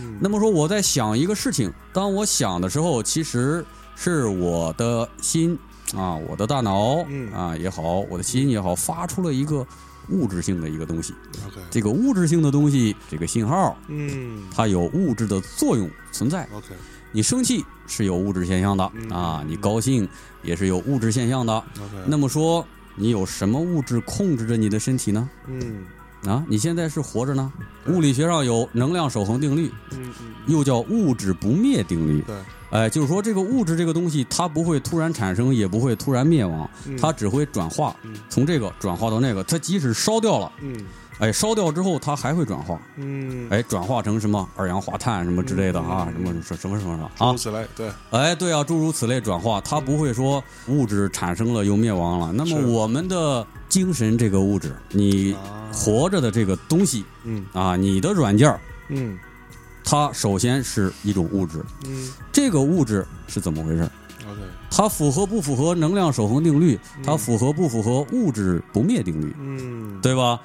[0.00, 3.62] 嗯，那么说，我在想一个事情，当我想的时候，其实
[3.96, 5.58] 是我的心
[5.94, 9.66] 啊，我的大脑嗯啊也好，我的心也好，发出了一个
[10.08, 11.12] 物质性的一个东西。
[11.70, 16.48] 这个物质性的东西，这个信号，嗯它有物质的作用存在。
[16.54, 16.68] ，OK，
[17.12, 20.08] 你生气是有物质现象的嗯啊，你高兴
[20.42, 21.62] 也是有物质现象的。
[22.06, 25.28] 那么说，你有什么物质控制着你的身体呢？
[25.46, 25.84] 嗯
[26.26, 27.52] 啊，你现在是活着呢。
[27.88, 32.22] 物理学上有能量守恒定律，嗯嗯，又叫物质不灭定律。
[32.22, 32.36] 对，
[32.70, 39.42] 哎，就是说这个物质这个东西，它不会突然产生，也不会突然灭亡，嗯它只会转化嗯，从这个转化到那个。
[39.42, 40.76] 它即使烧掉了，嗯
[41.22, 52.32] 哎，烧掉之后它还会转化，嗯，哎，转化成什么二氧化碳什么之类的啊，嗯什么什么什么什么啊，诸如此类，对，哎，对啊，诸如此类转化，它不会说物质产生了又灭亡了。
[52.32, 58.58] 那么我们的精神这个物质，你啊，活着的这个东西嗯啊，你的软件儿
[58.88, 59.16] 嗯
[59.84, 63.88] 它首先是一种物质，嗯这个物质是怎么回事
[64.28, 66.76] ？，OK，它符合不符合能量守恒定律？
[66.96, 69.32] 嗯它符合不符合物质不灭定律？
[69.38, 70.40] 嗯，，对吧？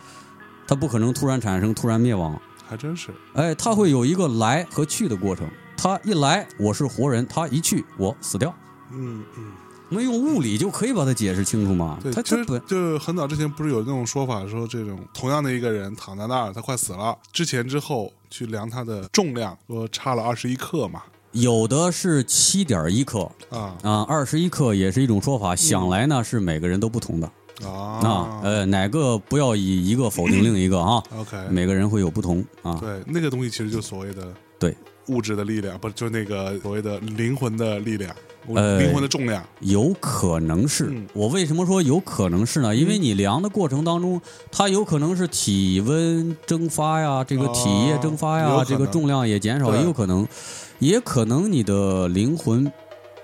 [0.67, 2.39] 它不可能突然产生，突然灭亡。
[2.67, 5.47] 还真是，哎，它会有一个来和去的过程。
[5.77, 8.53] 它一来，我是活人；它一去，我死掉。
[8.91, 9.51] 嗯嗯。
[9.89, 11.97] 那用物理就可以把它解释清楚吗？
[12.03, 25.55] 对，其实它它本就是很早之前不是有那种说法，说这种同样的一个人躺在那儿，他快死了，之前之后去量他的重量，说差了二十一克嘛，有的是七点一克啊啊，二十一克也是一种说法。
[25.55, 27.31] 想来呢是每个人都不同的
[27.63, 27.99] 啊。
[28.03, 32.77] 啊，呃，哪个不要以一个否定另一个啊，， OK，每个人会有不同啊。
[32.79, 34.27] 对，那个东西其实就所谓的
[34.59, 34.75] 对。
[35.07, 38.13] 物质的力量，不就那个所谓的灵魂的力量，
[38.53, 41.07] 呃灵魂的重量，有可能是、嗯。
[41.13, 42.75] 我为什么说有可能是呢？
[42.75, 44.19] 因为你量的过程当中，
[44.51, 50.27] 它有可能是体温蒸发呀，这个哦体液蒸发呀，这个重量也减少，也有可能，
[50.79, 52.69] 也可能你的灵魂。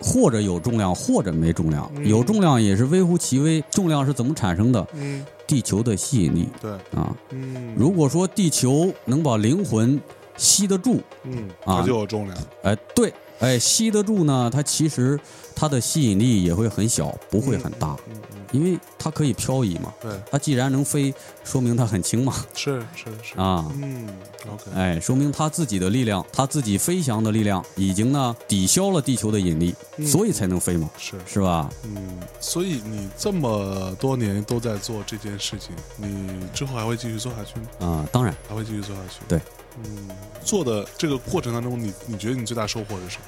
[0.04, 1.90] 或者有重量，或者没重量。
[1.96, 3.64] 嗯有重量也是微乎其微。
[3.72, 4.86] 重量是怎么产生的？
[4.94, 7.16] 嗯，地球的吸引力对，啊。
[7.30, 10.00] 嗯，如果说地球能把灵魂
[10.36, 15.18] 吸得住，嗯，啊它就有重量，哎，对，哎，吸得住呢，它其实
[15.56, 19.94] 它的吸引力也会很小，不会很大，嗯嗯，因为它可以漂移嘛。
[20.02, 22.34] 对，它既然能飞，说明它很轻嘛。
[22.54, 24.08] 是是是，啊，嗯
[24.52, 31.16] ，OK，哎，说明它自己的力量，它自己飞翔的力量已经呢抵消了地球的引力，嗯所以才能飞嘛，是。
[31.26, 31.70] 是吧？
[31.84, 37.88] 嗯，所以你这么多年都在做这件事情，你之后还会继续做下去吗？
[37.88, 39.20] 啊，当然，还会继续做下去？
[39.28, 39.40] 对，
[39.78, 40.10] 嗯，
[40.44, 43.24] 做的这个过程当中，你你觉得你最大收获是什么？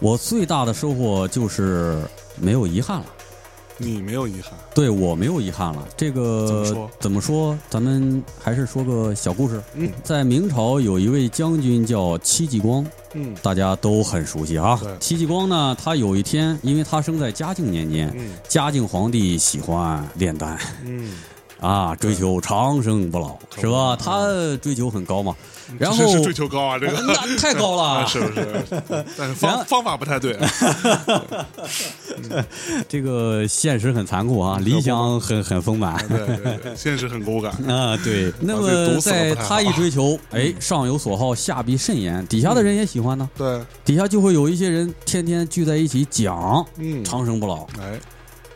[0.00, 2.00] 我最大的收获就是
[2.40, 3.06] 没有遗憾了。
[3.78, 5.86] 你没有遗憾，对我没有遗憾了。
[5.98, 7.58] 这个怎么说怎么说？
[7.68, 9.62] 咱们还是说个小故事。
[9.74, 14.80] 嗯在明朝有一位将军叫戚继光，嗯大家都很熟悉啊。
[14.98, 21.12] 戚继光呢，他有一天，因为他生在嘉靖年间，嗯嘉靖皇帝喜欢炼丹嗯，
[21.60, 23.94] 啊，追求长生不老，是吧？
[23.94, 25.36] 他追求很高嘛。
[25.78, 27.00] 然后是追求高啊，这个。
[27.02, 28.64] 那太高 啊，了，是不是？
[29.16, 30.38] 但是方方法不太对，
[32.88, 35.96] 这个现实很残酷啊，嗯理想很很丰满。
[36.08, 47.98] 对对对，现实很骨感，啊，对，那么在他一追求，哎，上有所好，下必甚焉，底下的人也喜欢呢，对，底下就会有一些人天天聚在一起讲嗯，长生不老，哎，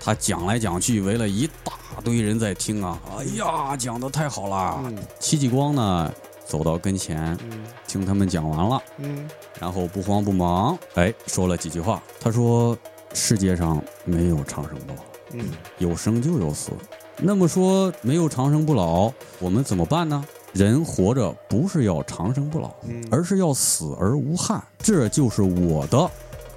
[0.03, 1.73] 他讲来讲去，围了一大
[2.05, 4.81] 堆人在听啊，哎呀，讲的太好了。
[4.85, 4.97] 嗯。
[5.19, 6.11] 戚继光呢，
[6.51, 9.29] 走到跟前，嗯听他们讲完了，嗯
[9.61, 12.77] 然后不慌不忙，哎，说了几句话，他说
[13.15, 15.01] ：“世界上没有长生不老。”
[15.33, 15.49] 嗯
[15.79, 16.73] 有生就有死。
[17.17, 20.25] 那么说没有长生不老，我们怎么办呢？
[20.53, 26.11] 人活着不是要长生不老，嗯，而是要死而无憾，这就是我的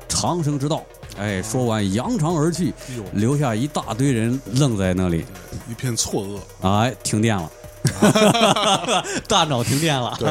[0.09, 0.81] 长生之道。
[1.17, 2.73] 哎，说完扬长而去，
[3.13, 5.23] 留下一大堆人愣在那里，
[5.69, 7.51] 一片错愕，哎，停电了。
[9.27, 10.29] 大脑停电了，对，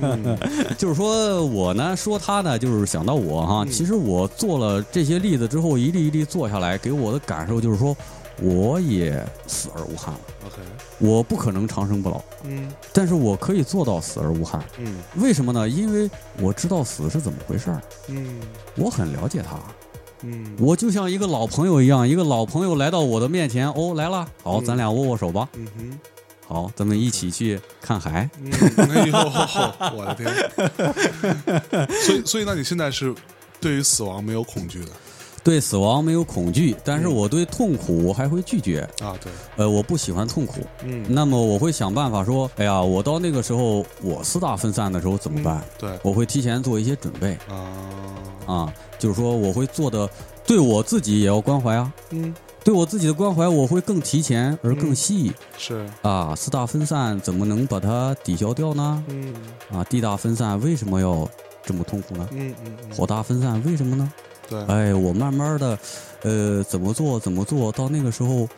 [0.00, 0.38] 嗯
[0.76, 3.64] 就是说我呢，说他呢，就是想到我哈。
[3.64, 7.96] 嗯其实我做了这些例子之后，一例一例做下来，给我的感受就是说，
[8.42, 10.20] 我也死而无憾了。
[10.46, 10.56] ，OK，
[10.98, 14.62] 我不可能长生不老，嗯但是我可以做到死而无憾。
[14.78, 15.68] 嗯为什么呢？
[15.68, 18.40] 因为我知道死是怎么回事儿，嗯
[18.76, 19.56] 我很了解他。
[20.22, 25.48] 嗯，我就像一个老朋友一样，一个老朋友来到我的面前，哦，来了，好，嗯咱俩握握手吧。
[25.54, 25.98] 嗯哼。
[26.50, 28.28] 好，咱们一起去看海。
[28.42, 28.50] 嗯，
[28.90, 29.12] 哎呦，
[29.96, 31.86] 我的天！
[32.02, 33.14] 所以，所以，那你现在是
[33.60, 34.90] 对于死亡没有恐惧的？
[35.44, 38.80] 对死亡没有恐惧，但是我对痛苦我还会拒绝。
[39.00, 45.62] 啊，对，呃，我不喜欢痛苦，嗯，那么我会想办法说，哎呀，我到那个时候我四大分散的时候怎么办？
[45.78, 47.70] 对我会提前做一些准备啊，
[48.44, 50.10] 啊，就是说我会做的
[50.44, 56.34] 对我自己也要关怀啊，嗯，对我自己的关怀我会更提前而更嗯细、是，啊。
[56.36, 59.02] 四大分散怎么能把它抵消掉呢？
[59.08, 59.34] 嗯
[59.72, 61.28] 啊，地大分散为什么要
[61.64, 62.28] 这么痛苦呢？
[62.32, 64.12] 嗯嗯嗯，火大分散为什么呢？
[64.48, 65.78] 对，哎，我慢慢的，
[66.22, 68.48] 呃，怎么做怎么做到那个时候，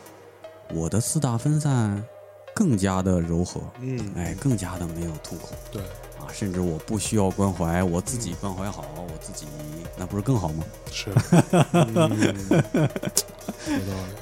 [0.73, 2.03] 我的四大分散
[2.55, 5.81] 更加的柔和，嗯，哎，更加的没有痛苦对，
[6.23, 9.45] 啊，甚至我不需要关怀，我自己关怀好我自己，
[9.97, 10.63] 那不是更好吗？
[10.91, 11.11] 是，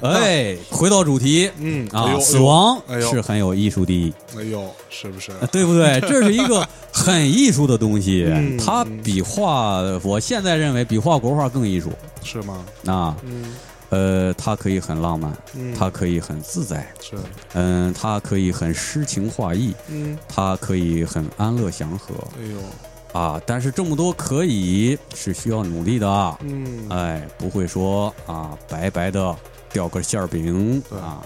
[0.02, 2.80] 哎，回到主题嗯哎啊，死，亡
[3.10, 5.32] 是很有艺术的，哎呦，是不是？
[5.50, 6.00] 对不对？
[6.00, 11.90] 这是一个很艺术的东西嗯，它嗯比画，我现在认为比画国画更艺术
[12.24, 12.64] 是吗？
[12.86, 13.16] 啊。
[13.24, 13.54] 嗯
[13.92, 17.14] 呃，它可以很浪漫，嗯，它可以很自在，是，
[17.52, 22.14] 嗯，它可以很诗情画意，嗯，它可以很安乐祥和。
[22.38, 23.40] 哎呦，啊。
[23.46, 26.10] 但是这么多可以是需要努力的。
[26.10, 29.36] 啊，嗯，哎，不会说啊白白的
[29.70, 30.98] 掉个馅儿饼对。
[30.98, 31.22] 啊，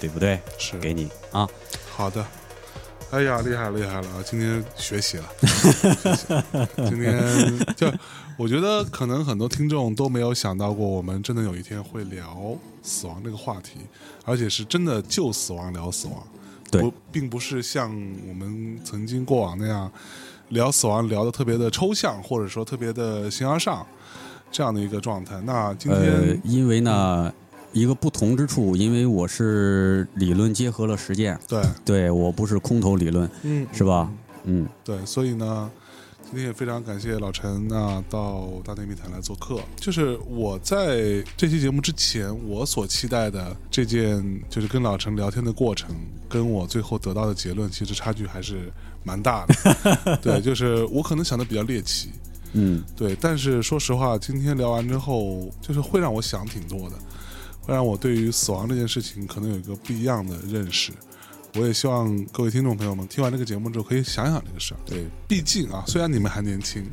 [0.00, 0.38] 对不对？
[0.56, 0.78] 是。
[0.78, 1.48] 给你啊，
[1.90, 2.24] 好的。
[3.14, 4.08] 哎呀，厉害了，厉害了！
[4.24, 7.14] 今天学习了，学习了今天
[7.76, 7.86] 就
[8.36, 13.78] 我觉得可能很多听众都没有想到过，我们真的有一天会聊死亡这个话题，
[14.24, 16.26] 而且是真的就死亡聊死亡，
[16.72, 17.88] 对不，并不是像
[18.28, 19.88] 我们曾经过往那样
[20.48, 23.86] 聊死亡聊的特别的抽象，或者说特别的形而上
[24.50, 25.40] 这样的一个状态。
[25.42, 27.32] 那今呃天，，因为呢。
[27.74, 34.10] 一个不同之处，因为我是理论结合了实践，对，对我不是空头理论，嗯，是吧？
[34.44, 35.68] 嗯，对，所以呢，
[36.22, 39.58] 今天也非常感谢老陈啊到大内密谈来做客。
[39.74, 45.96] 就是我在这期节目之前，我所期待的这件就是跟老陈聊天的过程，
[46.28, 48.72] 跟我最后得到的结论，其实差距还是
[49.02, 50.16] 蛮大的。
[50.22, 52.10] 对，就是我可能想的比较猎奇，
[52.52, 56.96] 嗯，对，但是说实话，今天聊完之后，就是会让我想挺多的，
[57.64, 60.92] 会让我对于死亡这件事情可能有一个不一样的认识。
[61.56, 64.76] 我也希望各位听众朋友们听完这个节目之后，可以想想这个事儿。
[64.84, 66.84] 对，毕竟啊，虽然你们还年轻，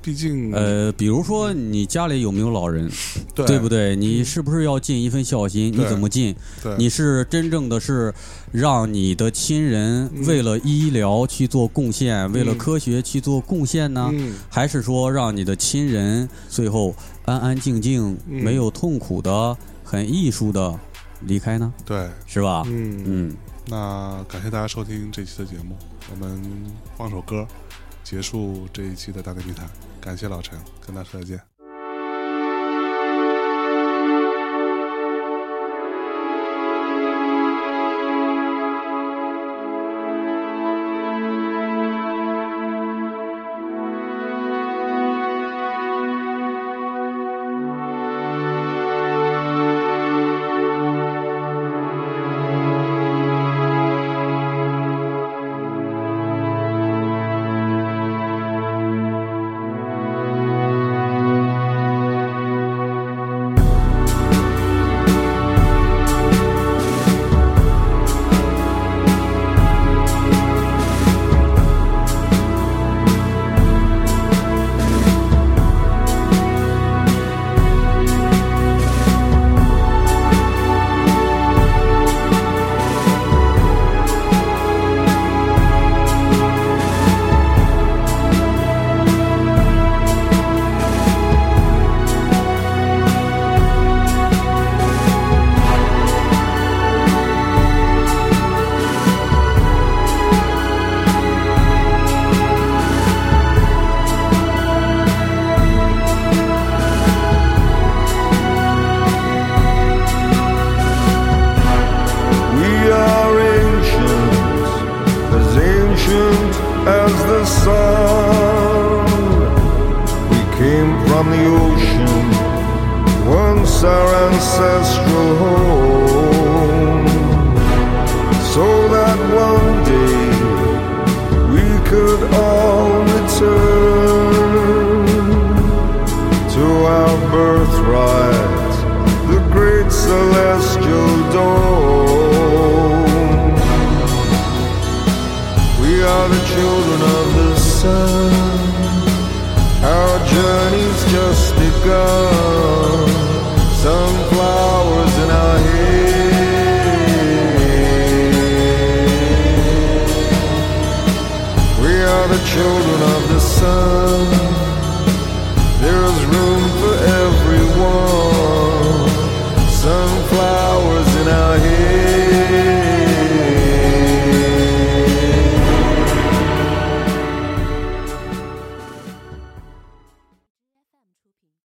[0.00, 2.88] 毕竟呃，比如说你家里有没有老人，
[3.34, 3.96] 对对不对？
[3.96, 5.72] 你是不是要尽一份孝心？
[5.72, 6.34] 你怎么尽？
[6.62, 8.14] 对，你是真正的是
[8.52, 14.08] 让你的亲人嗯为了医疗去做贡献，为了嗯科学去做贡献呢？
[14.12, 16.94] 嗯还是说让你的亲人最后
[17.24, 19.56] 安安静静、嗯没有痛苦的、
[19.90, 20.78] 很艺术的
[21.22, 21.74] 离开呢？
[21.84, 22.62] 对，是吧？
[22.66, 23.36] 嗯嗯，
[23.66, 25.76] 那感谢大家收听这期的节目，
[26.12, 26.40] 我们
[26.96, 27.44] 放首歌
[28.04, 29.68] 结束这一期的大内密谈。
[30.00, 31.49] 感谢老陈，跟大家说再见。